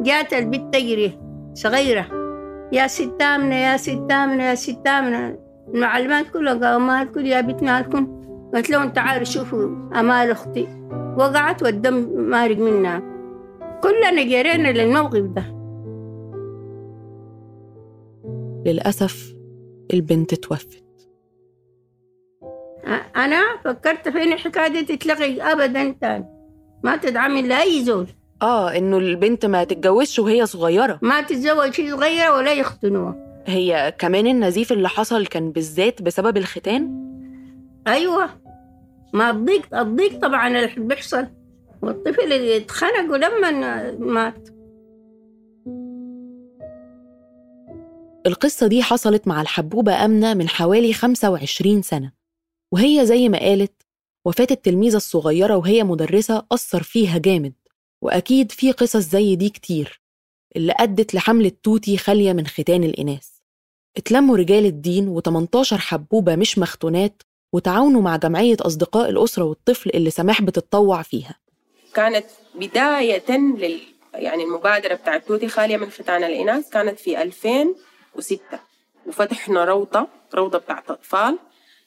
جات 0.01 0.33
البنت 0.33 0.75
تجري 0.75 1.19
صغيرة. 1.55 2.07
يا 2.73 2.87
ست 2.87 3.23
آمنة 3.23 3.55
يا 3.55 3.77
ست 3.77 4.13
آمنة 4.13 4.45
يا 4.45 4.55
ست 4.55 4.87
آمنة. 4.87 5.39
المعلمات 5.75 6.27
كلها 6.29 6.55
قالوا 6.55 6.79
مالكم 6.79 7.21
يا 7.21 7.41
بنت 7.41 7.63
مالكم 7.63 8.21
قلت 8.55 8.71
لهم 8.71 8.89
تعالوا 8.89 9.25
شوفوا 9.25 9.69
أمال 10.01 10.31
أختي. 10.31 10.69
وقعت 11.19 11.63
والدم 11.63 12.09
مارق 12.17 12.59
منها. 12.59 13.10
كلنا 13.83 14.23
جرينا 14.23 14.69
للموقف 14.69 15.23
ده. 15.23 15.45
للأسف 18.67 19.35
البنت 19.95 20.35
توفت. 20.35 20.85
أنا 23.17 23.41
فكرت 23.65 24.09
في 24.09 24.23
إن 24.23 24.33
الحكاية 24.33 24.69
دي 24.69 24.97
تتلغي 24.97 25.43
أبدا 25.43 25.97
تاني؟ 26.01 26.25
ما 26.85 26.97
تدعمي 26.97 27.43
لأي 27.43 27.85
زول. 27.85 28.07
آه 28.43 28.77
إنه 28.77 28.99
البنت 28.99 29.47
ما 29.47 29.65
تتجوزش 29.65 30.19
وهي 30.19 30.47
صغيرة. 30.47 30.99
ما 31.03 31.21
تتزوج 31.21 31.73
شي 31.73 31.91
صغيرة 31.91 32.37
ولا 32.37 32.53
يختنوها. 32.53 33.43
هي 33.47 33.95
كمان 33.99 34.27
النزيف 34.27 34.73
اللي 34.73 34.89
حصل 34.89 35.27
كان 35.27 35.53
بالذات 35.53 36.03
بسبب 36.03 36.37
الختان؟ 36.37 37.11
أيوة. 37.87 38.29
ما 39.13 39.31
الضيق 39.31 39.79
الضيق 39.79 40.21
طبعا 40.21 40.49
اللي 40.49 40.71
بيحصل. 40.77 41.27
والطفل 41.83 42.33
اللي 42.33 42.57
اتخنق 42.57 43.11
ولما 43.13 43.91
مات. 43.99 44.49
القصة 48.27 48.67
دي 48.67 48.83
حصلت 48.83 49.29
مع 49.29 49.43
الحبوبة 49.43 50.05
أمنة 50.05 50.35
من 50.35 50.49
حوالي 50.49 50.93
25 50.93 51.83
سنة 51.83 52.13
وهي 52.73 53.07
زي 53.07 53.29
ما 53.29 53.39
قالت 53.39 53.83
وفاة 54.27 54.47
التلميذة 54.51 54.97
الصغيرة 54.97 55.57
وهي 55.57 55.85
مدرسة 55.85 56.47
أثر 56.53 56.83
فيها 56.83 57.19
جامد 57.19 57.53
وأكيد 58.03 58.53
في 58.53 58.73
قصص 58.73 58.97
زي 58.97 59.37
دي 59.37 59.49
كتير 59.51 60.03
اللي 60.57 60.75
أدت 60.79 61.15
لحملة 61.15 61.53
توتي 61.63 61.97
خالية 61.97 62.33
من 62.33 62.47
ختان 62.47 62.85
الإناث. 62.85 63.29
اتلموا 63.97 64.37
رجال 64.37 64.67
الدين 64.67 65.21
و18 65.21 65.73
حبوبة 65.75 66.37
مش 66.37 66.59
مختونات 66.59 67.23
وتعاونوا 67.55 68.03
مع 68.03 68.17
جمعية 68.17 68.57
أصدقاء 68.61 69.11
الأسرة 69.11 69.45
والطفل 69.45 69.91
اللي 69.95 70.11
سماح 70.11 70.43
بتتطوع 70.43 71.03
فيها. 71.03 71.35
كانت 71.95 72.27
بداية 72.55 73.31
لل 73.39 73.81
يعني 74.15 74.43
المبادرة 74.45 74.95
بتاعت 74.95 75.27
توتي 75.27 75.49
خالية 75.49 75.77
من 75.77 75.91
ختان 75.91 76.25
الإناث 76.25 76.71
كانت 76.71 76.99
في 77.01 77.23
2006 77.23 78.41
وفتحنا 79.07 79.65
روضة 79.65 80.07
روضة 80.35 80.59
بتاعت 80.59 80.91
أطفال 80.91 81.39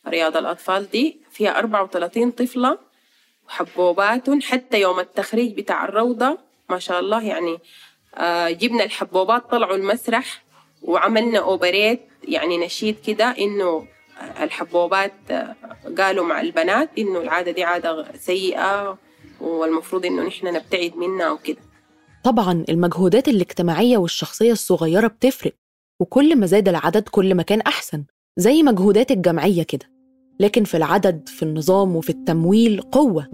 رياض 0.07 0.37
الأطفال 0.37 0.89
دي 0.89 1.17
فيها 1.31 1.59
34 1.59 2.31
طفلة 2.31 2.77
وحبوباتهم. 3.47 4.41
حتى 4.41 4.81
يوم 4.81 4.99
التخريج 4.99 5.57
بتاع 5.57 5.85
الروضة 5.85 6.37
ما 6.69 6.79
شاء 6.79 6.99
الله 6.99 7.23
يعني 7.23 7.57
آه 8.15 8.49
جبنا 8.49 8.83
الحبوبات 8.83 9.43
طلعوا 9.51 9.75
المسرح 9.75 10.43
وعملنا 10.81 11.39
أوبريت 11.39 12.01
يعني 12.23 12.57
نشيد 12.65 12.95
كده 13.07 13.25
إنه 13.39 13.87
الحبوبات 14.41 15.13
آه 15.31 15.55
قالوا 15.97 16.25
مع 16.25 16.41
البنات 16.41 16.89
إنه 16.97 17.19
العادة 17.19 17.51
دي 17.51 17.63
عادة 17.63 18.05
سيئة 18.17 18.97
والمفروض 19.43 20.05
إنه 20.05 20.23
نحن 20.23 20.47
نبتعد 20.47 20.91
منها 20.97 21.31
وكده. 21.31 21.57
طبعا 22.23 22.65
المجهودات 22.69 23.27
الاجتماعية 23.27 23.97
والشخصية 23.97 24.51
الصغيرة 24.51 25.07
بتفرق 25.07 25.53
وكل 25.99 26.35
ما 26.35 26.45
زاد 26.45 26.67
العدد 26.69 27.03
كل 27.09 27.35
ما 27.35 27.43
كان 27.43 27.61
أحسن 27.61 28.03
زي 28.37 28.63
مجهودات 28.63 29.11
الجمعية 29.11 29.63
كده. 29.63 29.85
لكن 30.39 30.63
في 30.63 30.77
العدد 30.77 31.29
في 31.29 31.43
النظام 31.43 31.95
وفي 31.95 32.09
التمويل 32.09 32.81
قوة. 32.81 33.27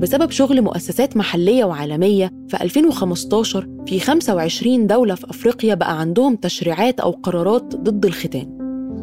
بسبب 0.00 0.30
شغل 0.30 0.62
مؤسسات 0.62 1.16
محلية 1.16 1.64
وعالمية 1.64 2.32
في 2.48 2.62
2015 2.62 3.68
في 3.86 4.00
25 4.00 4.86
دولة 4.86 5.14
في 5.14 5.30
أفريقيا 5.30 5.74
بقى 5.74 6.00
عندهم 6.00 6.36
تشريعات 6.36 7.00
أو 7.00 7.10
قرارات 7.10 7.62
ضد 7.76 8.06
الختان. 8.06 8.56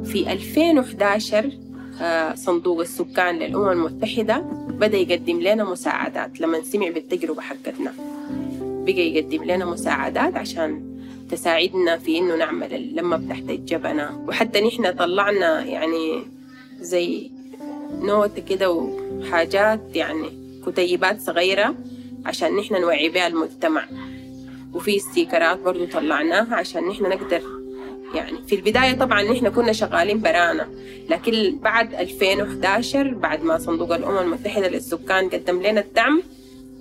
في 0.06 0.32
2011 0.34 1.52
صندوق 2.36 2.80
السكان 2.80 3.36
للأمم 3.40 3.70
المتحدة. 3.70 4.38
بدأ 4.68 4.98
يقدم 4.98 5.42
لنا 5.42 5.64
مساعدات. 5.64 6.42
لما 6.42 6.62
سمع 6.62 6.90
بالتجربة 6.90 7.42
حقتنا 7.42 7.94
بقى 8.60 9.10
يقدم 9.12 9.44
لنا 9.44 9.66
مساعدات 9.66 10.36
عشان 10.36 10.98
تساعدنا 11.32 11.98
في 11.98 12.18
إنه 12.18 12.36
نعمل 12.36 12.74
اللمة 12.74 13.28
تحت 13.30 13.50
الجبنة. 13.50 14.26
وحتى 14.28 14.62
نحن 14.62 14.92
طلعنا 14.92 15.66
يعني 15.66 16.24
زي 16.80 17.32
نوت 18.02 18.40
كده 18.40 18.72
وحاجات 18.72 19.82
يعني 19.96 20.30
كتيبات 20.68 21.22
صغيرة 21.22 21.76
عشان 22.26 22.56
نحن 22.56 22.82
نوعي 22.82 23.10
بها 23.10 23.28
المجتمع. 23.28 23.86
وفي 24.74 24.98
استيكرات 24.98 25.60
برضو 25.60 25.86
طلعناها 25.86 26.56
عشان 26.56 26.88
نحن 26.88 27.04
نقدر 27.04 27.42
يعني 28.16 28.44
في 28.48 28.56
البداية 28.56 28.94
طبعا 28.94 29.24
نحن 29.24 29.50
كنا 29.50 29.74
شغالين 29.74 30.22
برانا 30.22 30.70
لكن 31.10 31.60
بعد 31.62 31.94
2011 31.94 33.14
بعد 33.14 33.44
ما 33.44 33.58
صندوق 33.58 33.96
الأمم 33.96 34.18
المتحدة 34.18 34.68
للسكان 34.68 35.30
قدم 35.30 35.62
لنا 35.62 35.82
الدعم 35.82 36.24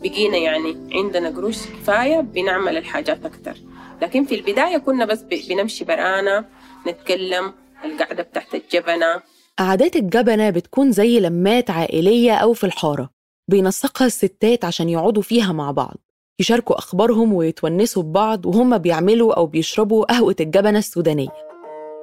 بقينا 0.03 0.37
يعني 0.37 0.77
عندنا 0.93 1.29
قروش 1.29 1.57
كفاية 1.57 2.21
بنعمل 2.21 2.77
الحاجات 2.77 3.25
أكتر. 3.25 3.57
لكن 4.03 4.25
في 4.25 4.35
البداية 4.35 4.79
كنا 4.79 5.05
بس 5.05 5.23
بنمشي 5.49 5.85
برانا 5.85 6.45
نتكلم 6.89 7.53
القعدة 7.85 8.23
بتاعت 8.23 8.55
الجبنة. 8.55 9.23
قعدات 9.59 9.97
الجبنة 9.97 10.51
بتكون 10.51 10.93
زي 10.93 11.21
لمات 11.21 11.71
عائلية 11.71 12.35
أو 12.35 12.53
في 12.53 12.65
الحارة 12.65 13.11
بينسقها 13.49 14.07
الستات 14.07 14.65
عشان 14.65 14.89
يقعدوا 14.89 15.23
فيها 15.23 15.53
مع 15.53 15.71
بعض. 15.71 15.97
يشاركوا 16.41 16.79
أخبارهم 16.79 17.33
ويتونسوا 17.33 18.03
ببعض 18.03 18.47
وهم 18.47 18.79
بيعملوا 18.79 19.35
أو 19.35 19.47
بيشربوا 19.47 20.05
قهوة 20.05 20.37
الجبنة 20.41 20.79
السودانية. 20.79 21.29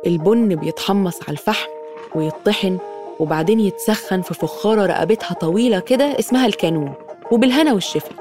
البن 0.07 0.55
بيتحمص 0.55 1.15
على 1.23 1.31
الفحم 1.31 1.69
ويطحن 2.15 2.77
وبعدين 3.19 3.59
يتسخن 3.59 4.21
في 4.21 4.33
فخارة 4.33 4.85
رقبتها 4.85 5.33
طويلة 5.33 5.79
كده 5.79 6.19
اسمها 6.19 6.45
الكانون 6.45 6.93
وبالهنا 7.31 7.73
والشفا. 7.73 8.15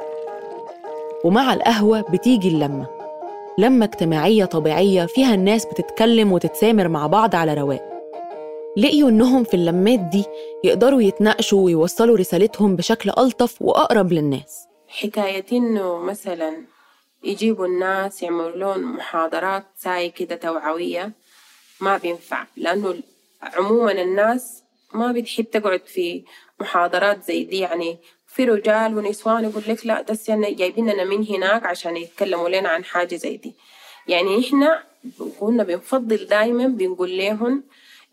ومع 1.24 1.54
القهوة 1.54 2.00
بتيجي 2.00 2.48
اللمة. 2.48 2.86
لمة 3.58 3.84
اجتماعية 3.84 4.44
طبيعية 4.44 5.06
فيها 5.06 5.34
الناس 5.34 5.66
بتتكلم 5.66 6.32
وتتسامر 6.32 6.88
مع 6.88 7.06
بعض 7.06 7.34
على 7.34 7.54
رواق. 7.54 7.88
لقيوا 8.76 9.08
إنهم 9.08 9.44
في 9.44 9.54
اللمات 9.54 10.00
دي 10.00 10.24
يقدروا 10.64 11.02
يتناقشوا 11.02 11.64
ويوصلوا 11.64 12.16
رسالتهم 12.16 12.76
بشكل 12.76 13.10
ألطف 13.18 13.62
وأقرب 13.62 14.12
للناس. 14.12 14.71
حكاية 14.92 15.46
إنه 15.52 15.98
مثلا 15.98 16.64
يجيبوا 17.24 17.66
الناس 17.66 18.22
يعملوا 18.22 18.50
لهم 18.56 18.96
محاضرات 18.96 19.64
ساي 19.76 20.10
كده 20.10 20.36
توعوية 20.36 21.12
ما 21.80 21.96
بينفع 21.96 22.46
لأنه 22.56 22.94
عموما 23.42 23.92
الناس 23.92 24.62
ما 24.94 25.12
بتحب 25.12 25.44
تقعد 25.44 25.86
في 25.86 26.24
محاضرات 26.60 27.24
زي 27.24 27.44
دي. 27.44 27.58
يعني 27.58 27.98
في 28.26 28.44
رجال 28.44 28.98
ونسوان 28.98 29.44
يقول 29.44 29.62
لك 29.68 29.86
لا 29.86 30.02
ده 30.02 30.18
يعني 30.28 30.54
جايبيننا 30.54 31.04
من 31.04 31.26
هناك 31.26 31.66
عشان 31.66 31.96
يتكلموا 31.96 32.48
لنا 32.48 32.68
عن 32.68 32.84
حاجة 32.84 33.16
زي 33.16 33.36
دي. 33.36 33.54
يعني 34.08 34.40
إحنا 34.40 34.82
كنا 35.40 35.62
بنفضل 35.64 36.26
دايما 36.26 36.66
بنقول 36.66 37.18
لهم 37.18 37.64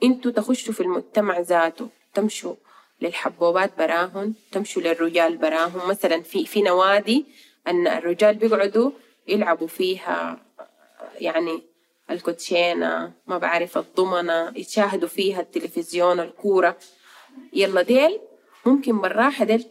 أنتوا 0.04 0.32
تخشوا 0.32 0.74
في 0.74 0.82
المجتمع 0.82 1.40
ذاته 1.40 1.90
تمشوا. 2.14 2.56
للحبوبات 3.02 3.78
براهن 3.78 4.34
تمشوا 4.52 4.82
للرجال 4.82 5.38
براهن 5.38 5.88
مثلا 5.88 6.22
في 6.22 6.46
في 6.46 6.62
نوادي 6.62 7.26
أن 7.68 7.88
الرجال 7.88 8.36
بيقعدوا 8.36 8.92
يلعبوا 9.28 9.68
فيها 9.68 10.38
يعني 11.20 11.62
الكوتشينة 12.12 13.12
ما 13.28 13.38
بعرف 13.38 13.78
الضمنة 13.78 14.52
يتشاهدوا 14.56 15.08
فيها 15.08 15.42
التلفزيون 15.42 16.20
الكورة. 16.20 16.78
يلا 17.54 17.82
ديل 17.82 18.20
ممكن 18.66 19.02
بالراحة 19.02 19.46
ديل 19.46 19.66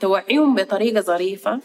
توعيهم 0.00 0.54
بطريقة 0.54 1.00
ظريفة 1.00 1.60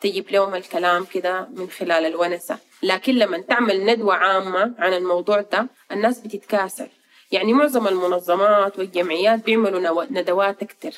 تجيب 0.00 0.30
لهم 0.30 0.54
الكلام 0.54 1.04
كده 1.04 1.48
من 1.54 1.70
خلال 1.70 2.06
الونسة. 2.06 2.58
لكن 2.82 3.14
لما 3.14 3.38
تعمل 3.38 3.84
ندوة 3.86 4.14
عامة 4.14 4.74
عن 4.78 4.92
الموضوع 4.92 5.40
ده 5.40 5.66
الناس 5.92 6.20
بتتكاسل. 6.20 6.88
يعني 7.32 7.52
معظم 7.52 7.88
المنظمات 7.88 8.78
والجمعيات 8.78 9.44
بيعملوا 9.44 10.04
ندوات 10.10 10.62
أكتر. 10.62 10.94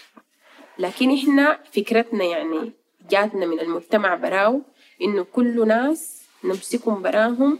لكن 0.79 1.15
إحنا 1.15 1.59
فكرتنا 1.73 2.25
يعني 2.25 2.73
جاتنا 3.11 3.47
من 3.47 3.61
المجتمع 3.61 4.15
براو 4.15 4.63
إنه 5.03 5.25
كل 5.25 5.69
ناس 5.69 6.23
نمسكهم 6.45 7.03
براهم 7.03 7.59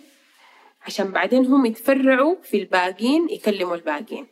عشان 0.87 1.11
بعدين 1.11 1.47
هم 1.47 1.67
يتفرعوا 1.67 2.37
في 2.43 2.57
الباقين 2.57 3.29
يكلموا 3.31 3.77
الباقين. 3.77 4.27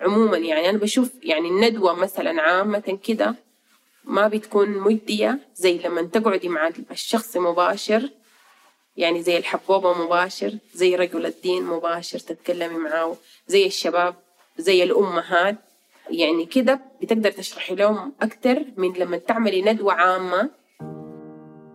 عموما 0.00 0.38
يعني 0.38 0.70
أنا 0.70 0.78
بشوف 0.78 1.10
يعني 1.22 1.48
الندوة 1.48 1.92
مثلا 1.94 2.42
عامة 2.42 2.98
كده 3.04 3.34
ما 4.04 4.28
بتكون 4.28 4.68
مجدية 4.68 5.38
زي 5.54 5.78
لما 5.78 6.02
تقعدي 6.02 6.48
مع 6.48 6.70
الشخص 6.90 7.36
مباشر 7.36 8.10
يعني 8.98 9.22
زي 9.22 9.36
الحبوبة 9.38 10.04
مباشر 10.04 10.54
زي 10.74 10.96
رجل 10.96 11.26
الدين 11.26 11.64
مباشر 11.64 12.18
تتكلمي 12.18 12.78
معاه 12.78 13.16
زي 13.46 13.66
الشباب 13.66 14.14
زي 14.58 14.82
الأمهات. 14.82 15.56
يعني 16.10 16.46
كده 16.46 16.80
بتقدر 17.02 17.30
تشرحي 17.30 17.74
لهم 17.74 18.12
أكتر 18.22 18.64
من 18.76 18.92
لما 18.92 19.16
تعملي 19.16 19.62
ندوة 19.62 19.92
عامة. 19.92 20.50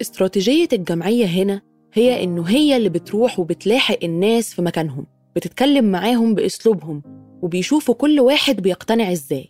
استراتيجية 0.01 0.67
الجمعية 0.73 1.25
هنا 1.25 1.61
هي 1.93 2.23
إنه 2.23 2.43
هي 2.43 2.77
اللي 2.77 2.89
بتروح 2.89 3.39
وبتلاحق 3.39 3.97
الناس 4.03 4.53
في 4.53 4.61
مكانهم 4.61 5.05
بتتكلم 5.35 5.91
معاهم 5.91 6.35
بأسلوبهم 6.35 7.03
وبيشوفوا 7.41 7.95
كل 7.95 8.19
واحد 8.19 8.61
بيقتنع 8.61 9.11
إزاي. 9.11 9.49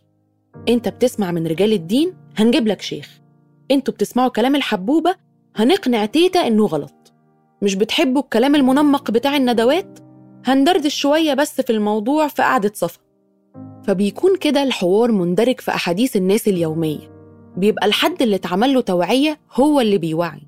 أنت 0.70 0.88
بتسمع 0.88 1.32
من 1.32 1.48
رجال 1.48 1.74
الدين؟ 1.74 2.14
هنجيب 2.38 2.68
لك 2.68 2.82
شيخ. 2.82 3.20
أنتوا 3.72 3.94
بتسمعوا 3.94 4.30
كلام 4.30 4.56
الحبوبة؟ 4.56 5.16
هنقنع 5.56 6.06
تيتا 6.06 6.48
إنه 6.48 6.66
غلط. 6.66 7.03
مش 7.64 7.76
بتحبوا 7.76 8.22
الكلام 8.22 8.56
المنمق 8.56 9.12
بتاع 9.12 9.38
الندوات؟ 9.38 10.00
هندردش 10.46 10.96
شوية 10.96 11.34
بس 11.34 11.62
في 11.62 11.70
الموضوع 11.70 12.28
في 12.28 12.42
قعدة 12.42 12.72
صفا. 12.76 13.00
فبيكون 13.88 14.38
كده 14.38 14.64
الحوار 14.64 15.12
مندرج 15.12 15.60
في 15.60 15.72
أحاديث 15.72 16.16
الناس 16.16 16.48
اليومية. 16.48 17.14
بيبقى 17.58 17.86
الحد 17.86 18.22
اللي 18.22 18.36
اتعمل 18.36 18.74
له 18.74 18.82
توعية 18.82 19.40
هو 19.54 19.82
اللي 19.82 19.98
بيوعي. 19.98 20.42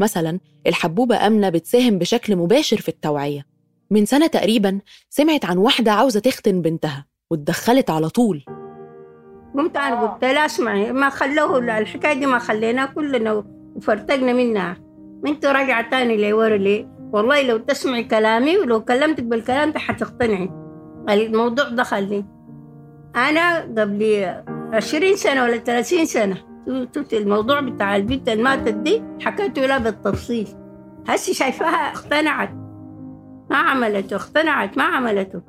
مثلا 0.00 0.38
الحبوبة 0.66 1.26
أمنة 1.26 1.48
بتساهم 1.48 1.98
بشكل 1.98 2.36
مباشر 2.36 2.76
في 2.76 2.88
التوعية. 2.88 3.46
من 3.90 4.06
سنة 4.06 4.26
تقريبا 4.26 4.80
سمعت 5.10 5.44
عن 5.44 5.58
واحدة 5.58 5.92
عاوزة 5.92 6.20
تختن 6.20 6.62
بنتها 6.62 7.06
واتدخلت 7.30 7.90
على 7.90 8.08
طول. 8.08 8.44
قمت 9.54 9.76
أنا 9.76 10.00
قلت 10.06 10.24
لا 10.24 10.46
اسمعي 10.46 10.92
ما 10.92 11.10
خلوه 11.10 11.78
الحكاية 11.78 12.12
دي 12.14 12.26
ما 12.26 12.38
خليناها 12.38 12.86
كلنا 12.86 13.44
وفرتقنا 13.76 14.32
منها. 14.32 14.85
انت 15.26 15.46
راجعة 15.46 15.90
تاني 15.90 16.30
لورا 16.30 16.56
ليه؟ 16.56 16.88
والله 17.12 17.42
لو 17.42 17.56
تسمعي 17.56 18.04
كلامي 18.04 18.58
ولو 18.58 18.84
كلمتك 18.84 19.22
بالكلام 19.22 19.70
ده 19.70 19.78
حتقتنعي. 19.78 20.50
الموضوع 21.08 21.68
دخل 21.68 22.08
لي. 22.08 22.24
أنا 23.16 23.60
قبل 23.60 24.34
عشرين 24.72 25.16
سنة 25.16 25.42
ولا 25.42 25.56
ثلاثين 25.56 26.06
سنة 26.06 26.36
الموضوع 27.12 27.60
بتاع 27.60 27.96
البنت 27.96 28.28
اللي 28.28 28.42
ماتت 28.42 28.74
دي 28.74 29.02
حكيته 29.20 29.66
لها 29.66 29.78
بالتفصيل. 29.78 30.48
هسي 31.08 31.34
شايفاها 31.34 31.92
اقتنعت. 31.92 32.50
ما 33.50 33.56
عملته 33.56 34.16
اقتنعت 34.16 34.78
ما 34.78 34.84
عملته. 34.84 35.42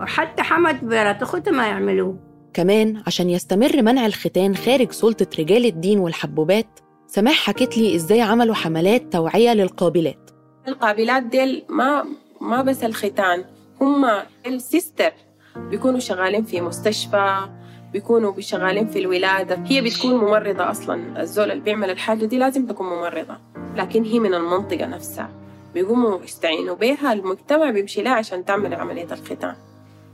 وحتى 0.00 0.42
حمد 0.42 0.84
بنات 0.88 1.22
اخوتها 1.22 1.50
ما 1.50 1.66
يعملوه. 1.66 2.18
كمان 2.52 3.02
عشان 3.06 3.30
يستمر 3.30 3.82
منع 3.82 4.06
الختان 4.06 4.56
خارج 4.56 4.92
سلطة 4.92 5.26
رجال 5.38 5.64
الدين 5.66 5.98
والحبوبات 5.98 6.80
سماح 7.14 7.34
حكت 7.34 7.78
لي 7.78 7.94
إزاي 7.94 8.20
عملوا 8.20 8.54
حملات 8.54 9.12
توعية 9.12 9.54
للقابلات. 9.54 10.30
القابلات 10.68 11.22
ديل 11.22 11.64
ما 11.68 12.04
ما 12.40 12.62
بس 12.62 12.84
الختان 12.84 13.44
هم 13.80 14.06
السيستر 14.46 15.12
بيكونوا 15.56 15.98
شغالين 15.98 16.44
في 16.44 16.60
مستشفى 16.60 17.48
بيكونوا 17.92 18.40
شغالين 18.40 18.86
في 18.88 18.98
الولادة. 18.98 19.58
هي 19.66 19.80
بتكون 19.80 20.14
ممرضة 20.14 20.70
أصلا 20.70 21.22
الزول 21.22 21.50
اللي 21.50 21.62
بيعمل 21.62 21.90
الحاجة 21.90 22.24
دي 22.24 22.38
لازم 22.38 22.66
تكون 22.66 22.86
ممرضة. 22.86 23.36
لكن 23.76 24.04
هي 24.04 24.18
من 24.18 24.34
المنطقة 24.34 24.86
نفسها. 24.86 25.30
بيقوموا 25.74 26.22
يستعينوا 26.24 26.74
بها 26.74 27.12
المجتمع 27.12 27.70
بيمشي 27.70 28.02
لها 28.02 28.12
عشان 28.12 28.44
تعمل 28.44 28.74
عملية 28.74 29.12
الختان. 29.12 29.56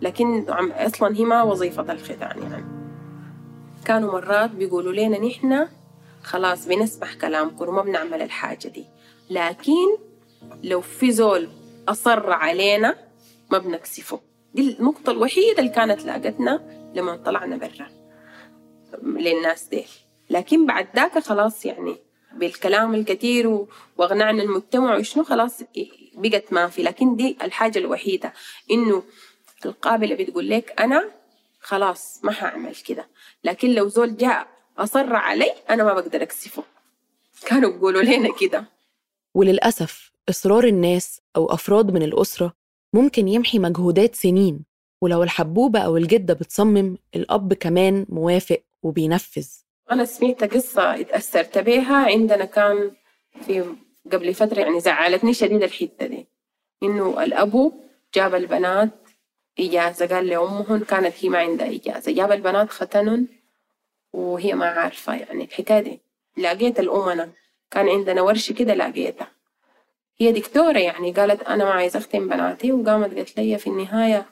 لكن 0.02 0.44
أصلا 0.72 1.16
هي 1.16 1.24
ما 1.24 1.42
وظيفة 1.42 1.92
الختان 1.92 2.42
يعني. 2.42 2.64
كانوا 3.84 4.12
مرات 4.12 4.50
بيقولوا 4.50 4.92
لنا 4.92 5.18
نحن 5.18 5.66
خلاص 6.22 6.66
بنسمح 6.66 7.14
كلامكم 7.14 7.68
وما 7.68 7.82
بنعمل 7.82 8.22
الحاجة 8.22 8.68
دي. 8.68 8.84
لكن 9.30 9.96
لو 10.62 10.80
في 10.80 11.12
زول 11.12 11.48
أصر 11.88 12.30
علينا 12.32 12.96
ما 13.50 13.58
بنكسفه. 13.58 14.20
دي 14.54 14.76
النقطة 14.78 15.10
الوحيدة 15.10 15.58
اللي 15.58 15.70
كانت 15.70 16.04
لاقتنا 16.04 16.80
لما 16.94 17.16
طلعنا 17.16 17.56
برا 17.56 17.88
للناس 19.02 19.64
دي 19.64 19.84
لكن 20.30 20.66
بعد 20.66 20.88
ذاك 20.96 21.18
خلاص 21.18 21.66
يعني 21.66 21.96
بالكلام 22.32 22.94
الكثير 22.94 23.66
واغنعنا 23.96 24.42
المجتمع 24.42 24.96
وشنو 24.96 25.24
خلاص 25.24 25.62
بقت 26.14 26.52
ما 26.52 26.66
في. 26.68 26.82
لكن 26.82 27.16
دي 27.16 27.36
الحاجة 27.42 27.78
الوحيدة. 27.78 28.32
إنه 28.70 29.02
القابلة 29.66 30.14
بتقول 30.14 30.50
لك 30.50 30.80
أنا 30.80 31.10
خلاص 31.60 32.20
ما 32.24 32.32
هعمل 32.38 32.74
كده. 32.74 33.08
لكن 33.44 33.70
لو 33.70 33.88
زول 33.88 34.16
جاء 34.16 34.48
أصر 34.80 35.16
علي 35.16 35.52
أنا 35.70 35.84
ما 35.84 35.94
بقدر 35.94 36.22
أكسفه. 36.22 36.62
كانوا 37.46 37.70
بيقولوا 37.70 38.02
لنا 38.02 38.28
كده. 38.40 38.64
وللأسف 39.34 40.12
إصرار 40.28 40.64
الناس 40.64 41.20
أو 41.36 41.46
أفراد 41.46 41.90
من 41.90 42.02
الأسرة 42.02 42.52
ممكن 42.94 43.28
يمحي 43.28 43.58
مجهودات 43.58 44.14
سنين 44.14 44.64
ولو 45.02 45.22
الحبوبة 45.22 45.80
أو 45.80 45.96
الجدة 45.96 46.34
بتصمم 46.34 46.96
الأب 47.16 47.54
كمان 47.54 48.06
موافق 48.08 48.62
وبينفذ. 48.82 49.46
أنا 49.90 50.04
سمعت 50.04 50.44
قصة 50.44 51.00
اتأثرت 51.00 51.58
بيها. 51.58 51.96
عندنا 51.96 52.44
كان 52.44 52.90
في 53.46 53.74
قبل 54.12 54.34
فترة 54.34 54.60
يعني 54.60 54.80
زعلتني 54.80 55.34
شديد 55.34 55.62
الحتة 55.62 56.06
دي. 56.06 56.26
إنه 56.82 57.22
الأبو 57.22 57.72
جاب 58.14 58.34
البنات 58.34 58.90
إجازة 59.60 60.06
قال 60.06 60.26
لأمهن 60.26 60.80
كانت 60.84 61.14
هي 61.24 61.28
ما 61.28 61.38
عندها 61.38 61.74
إجازة. 61.74 62.12
جاب 62.12 62.32
البنات 62.32 62.70
ختنن 62.70 63.26
وهي 64.12 64.54
ما 64.54 64.66
عارفة 64.66 65.14
يعني 65.14 65.44
الحكاية 65.44 65.80
دي. 65.80 66.00
لقيت 66.36 66.80
الأمنا 66.80 67.30
كان 67.70 67.88
عندنا 67.88 68.22
ورشة 68.22 68.52
كده 68.52 68.74
لقيتها. 68.74 69.28
هي 70.20 70.32
دكتورة 70.32 70.78
يعني 70.78 71.12
قالت 71.12 71.42
أنا 71.42 71.64
ما 71.64 71.70
عايزة 71.70 71.98
أختم 71.98 72.28
بناتي 72.28 72.72
وقامت 72.72 73.14
قالت 73.14 73.36
لي 73.38 73.58
في 73.58 73.66
النهاية 73.66 74.26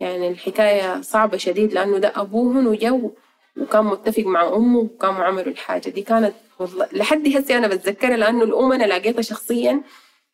يعني 0.00 0.28
الحكاية 0.28 1.00
صعبة 1.00 1.36
شديد 1.36 1.72
لأنه 1.72 1.98
ده 1.98 2.12
أبوهن 2.16 2.66
وجو 2.66 3.10
وكان 3.56 3.84
متفق 3.84 4.22
مع 4.24 4.48
أمه 4.48 4.78
وقاموا 4.78 5.24
عملوا 5.24 5.52
الحاجة 5.52 5.88
دي. 5.88 6.02
كانت 6.02 6.34
والله 6.58 6.88
لحد 6.92 7.28
هسه 7.28 7.58
أنا 7.58 7.68
بتذكرها 7.68 8.16
لأنه 8.16 8.44
الأم 8.44 8.72
أنا 8.72 8.84
لقيتها 8.84 9.22
شخصيا 9.22 9.82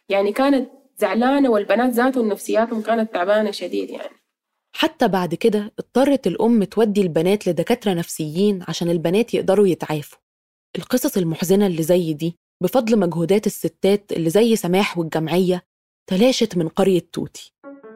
يعني 0.08 0.32
كانت 0.32 0.70
زعلانة 0.96 1.48
والبنات 1.50 1.90
ذاتهم 1.92 2.28
نفسياتهم 2.28 2.82
كانت 2.82 3.14
تعبانة 3.14 3.50
شديد 3.50 3.90
يعني. 3.90 4.23
حتى 4.76 5.08
بعد 5.08 5.34
كده 5.34 5.72
اضطرت 5.78 6.26
الأم 6.26 6.64
تودي 6.64 7.00
البنات 7.02 7.48
لدكاترة 7.48 7.92
نفسيين 7.92 8.64
عشان 8.68 8.90
البنات 8.90 9.34
يقدروا 9.34 9.66
يتعافوا. 9.66 10.18
القصص 10.78 11.16
المحزنة 11.16 11.66
اللي 11.66 11.82
زي 11.82 12.12
دي 12.12 12.38
بفضل 12.62 12.98
مجهودات 12.98 13.46
الستات 13.46 14.12
اللي 14.12 14.30
زي 14.30 14.56
سماح 14.56 14.98
والجمعية 14.98 15.62
تلاشت 16.10 16.56
من 16.56 16.68
قرية 16.68 17.02
توتي. 17.12 17.52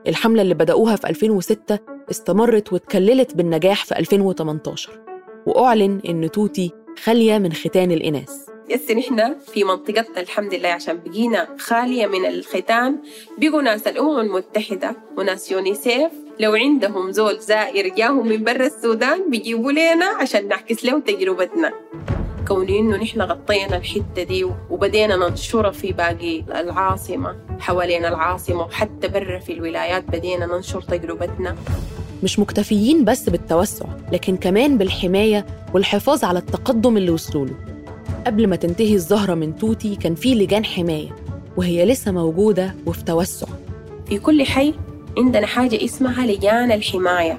الحملة 0.06 0.42
اللي 0.42 0.54
بدأوها 0.54 0.96
في 0.96 1.08
2006 1.08 1.78
استمرت 2.10 2.72
واتكللت 2.72 3.34
بالنجاح 3.34 3.84
في 3.84 3.98
2018 3.98 5.00
وأعلن 5.46 6.00
إن 6.08 6.30
توتي 6.30 6.70
خالية 7.04 7.38
من 7.38 7.52
ختان 7.52 7.92
الإناث. 7.92 8.30
yes 8.68 8.90
نحن 8.90 9.38
في 9.38 9.64
منطقتنا 9.64 10.20
الحمد 10.20 10.54
لله 10.54 10.68
عشان 10.68 11.00
بقينا 11.06 11.56
خالية 11.58 12.06
من 12.06 12.26
الختان 12.26 13.02
بقوا 13.38 13.62
ناس 13.62 13.86
الأمم 13.86 14.18
المتحدة 14.20 14.96
وناس 15.18 15.50
يونيسيف 15.52 16.12
لو 16.40 16.54
عندهم 16.54 17.10
زول 17.12 17.40
زائر 17.40 17.94
جاهم 17.94 18.28
من 18.28 18.44
برا 18.44 18.66
السودان 18.66 19.30
بيجيبوا 19.30 19.72
لنا 19.72 20.06
عشان 20.20 20.48
نعكس 20.48 20.84
له 20.84 21.00
تجربتنا. 21.00 21.72
كوني 22.48 22.78
إنه 22.78 22.96
نحن 22.96 23.20
غطينا 23.22 23.76
الحتة 23.76 24.22
دي 24.22 24.44
وبدينا 24.70 25.16
ننشرها 25.16 25.70
في 25.70 25.92
باقي 25.92 26.40
العاصمة 26.40 27.36
حوالين 27.60 28.04
العاصمة 28.04 28.62
وحتى 28.62 29.08
برا 29.08 29.38
في 29.38 29.52
الولايات 29.52 30.04
بدينا 30.04 30.46
ننشر 30.46 30.82
تجربتنا. 30.82 31.56
مش 32.22 32.38
مكتفيين 32.38 33.04
بس 33.04 33.28
بالتوسع 33.28 33.86
لكن 34.12 34.36
كمان 34.36 34.78
بالحماية 34.78 35.46
والحفاظ 35.74 36.24
على 36.24 36.38
التقدم 36.38 36.96
اللي 36.96 37.10
وصلوا 37.10 37.46
له 37.46 37.54
قبل 38.26 38.46
ما 38.46 38.56
تنتهي 38.56 38.94
الزهرة 38.94 39.34
من 39.34 39.56
توتي 39.56 39.96
كان 39.96 40.14
في 40.14 40.34
لجان 40.34 40.64
حماية 40.64 41.16
وهي 41.56 41.84
لسه 41.84 42.12
موجودة 42.12 42.74
وفي 42.86 43.04
توسع. 43.04 43.46
في 44.08 44.18
كل 44.18 44.44
حي 44.44 44.74
عندنا 45.18 45.46
حاجة 45.46 45.84
اسمها 45.84 46.26
لجان 46.26 46.72
الحماية. 46.72 47.38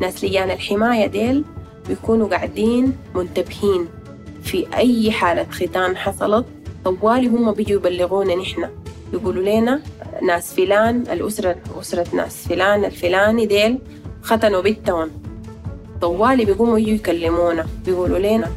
ناس 0.00 0.24
لجان 0.24 0.50
الحماية 0.50 1.06
ديل 1.06 1.44
بيكونوا 1.88 2.28
قاعدين 2.28 2.96
منتبهين 3.14 3.88
في 4.42 4.66
أي 4.74 5.10
حالة 5.10 5.46
ختان 5.50 5.96
حصلت. 5.96 6.46
طوالي 6.84 7.26
هم 7.26 7.52
بيجوا 7.52 7.76
يبلغونا 7.76 8.34
نحن. 8.34 8.68
يقولوا 9.12 9.42
لنا 9.42 9.80
ناس 10.22 10.54
فلان 10.54 11.04
الأسرة 11.12 11.56
أسرة 11.80 12.06
ناس 12.14 12.48
فلان 12.48 12.84
الفلاني 12.84 13.46
ديل 13.46 13.78
ختنوا 14.22 14.62
بنتهم 14.62 15.10
طوالي 16.00 16.44
بيقوموا 16.44 16.78
يجوا 16.78 16.94
يكلمونا 16.94 17.66
بيقولوا 17.84 18.18
لنا 18.18 18.50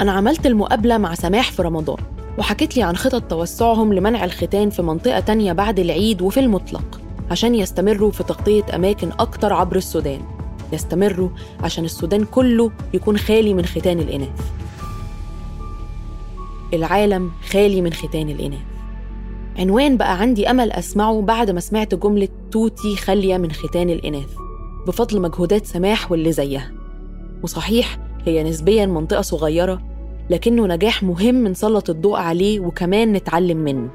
أنا 0.00 0.12
عملت 0.12 0.46
المقابلة 0.46 0.98
مع 0.98 1.14
سماح 1.14 1.52
في 1.52 1.62
رمضان. 1.62 1.96
وحكت 2.38 2.76
لي 2.76 2.82
عن 2.82 2.96
خطط 2.96 3.22
توسعهم 3.22 3.92
لمنع 3.92 4.24
الختان 4.24 4.70
في 4.70 4.82
منطقة 4.82 5.20
تانية 5.20 5.52
بعد 5.52 5.78
العيد 5.78 6.22
وفي 6.22 6.40
المطلق 6.40 7.00
عشان 7.30 7.54
يستمروا 7.54 8.10
في 8.10 8.22
تغطية 8.22 8.64
أماكن 8.74 9.10
أكتر 9.18 9.52
عبر 9.52 9.76
السودان. 9.76 10.20
يستمروا 10.72 11.28
عشان 11.60 11.84
السودان 11.84 12.24
كله 12.24 12.70
يكون 12.94 13.18
خالي 13.18 13.54
من 13.54 13.66
ختان 13.66 13.98
الإناث. 13.98 14.50
العالم 16.74 17.30
خالي 17.50 17.82
من 17.82 17.92
ختان 17.92 18.28
الإناث. 18.28 18.60
عنوان 19.58 19.96
بقى 19.96 20.20
عندي 20.20 20.50
أمل 20.50 20.72
أسمعه 20.72 21.20
بعد 21.20 21.50
ما 21.50 21.60
سمعت 21.60 21.94
جملة 21.94 22.28
توتي 22.50 22.96
خالية 22.96 23.36
من 23.36 23.52
ختان 23.52 23.90
الإناث 23.90 24.30
بفضل 24.86 25.20
مجهودات 25.20 25.66
سماح 25.66 26.12
واللي 26.12 26.32
زيها. 26.32 26.70
وصحيح 27.42 27.98
هي 28.26 28.42
نسبيا 28.42 28.86
منطقة 28.86 29.22
صغيرة 29.22 29.89
لكنه 30.30 30.66
نجاح 30.66 31.02
مهم 31.02 31.48
نسلط 31.48 31.90
الضوء 31.90 32.16
عليه 32.16 32.60
وكمان 32.60 33.12
نتعلم 33.12 33.56
منه. 33.56 33.88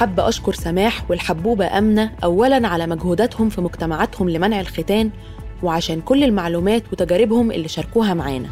حابة 0.00 0.28
أشكر 0.28 0.52
سماح 0.52 1.10
والحبوبة 1.10 1.78
أمنة 1.78 2.12
أولاً 2.24 2.68
على 2.68 2.86
مجهوداتهم 2.86 3.48
في 3.48 3.60
مجتمعاتهم 3.60 4.30
لمنع 4.30 4.60
الختان 4.60 5.10
وعشان 5.62 6.00
كل 6.00 6.24
المعلومات 6.24 6.82
وتجاربهم 6.92 7.52
اللي 7.52 7.68
شاركوها 7.68 8.14
معانا. 8.14 8.48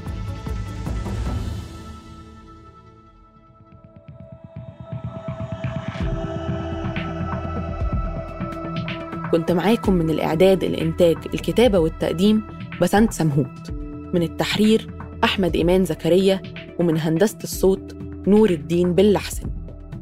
كنت 9.33 9.53
معاكم 9.53 9.93
من 9.93 10.11
الإعداد 10.11 10.65
الإنتاج 10.65 11.17
الكتابة 11.35 11.79
والتقديم 11.79 12.43
بسنت 12.83 13.13
سمهوت. 13.13 13.80
من 14.15 14.23
التحرير 14.23 14.91
أحمد 15.25 15.57
إيمان 15.57 15.85
زكريا 15.85 16.43
ومن 16.79 16.99
هندسة 16.99 17.39
الصوت 17.45 17.97
نور 18.27 18.51
الدين 18.51 18.95
باللحسن 18.95 19.61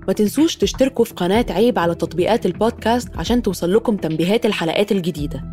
ما 0.09 0.15
تنسوش 0.15 0.57
تشتركوا 0.57 1.05
في 1.05 1.15
قناة 1.15 1.47
عيب 1.51 1.79
على 1.79 1.95
تطبيقات 1.95 2.47
البودكاست 2.47 3.17
عشان 3.17 3.43
توصل 3.43 3.75
لكم 3.75 3.97
تنبيهات 3.97 4.47
الحلقات 4.47 4.93
الجديدة. 4.93 5.45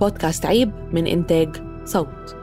بودكاست 0.00 0.46
عيب 0.46 0.72
من 0.92 1.06
إنتاج 1.06 1.56
صوت. 1.84 2.41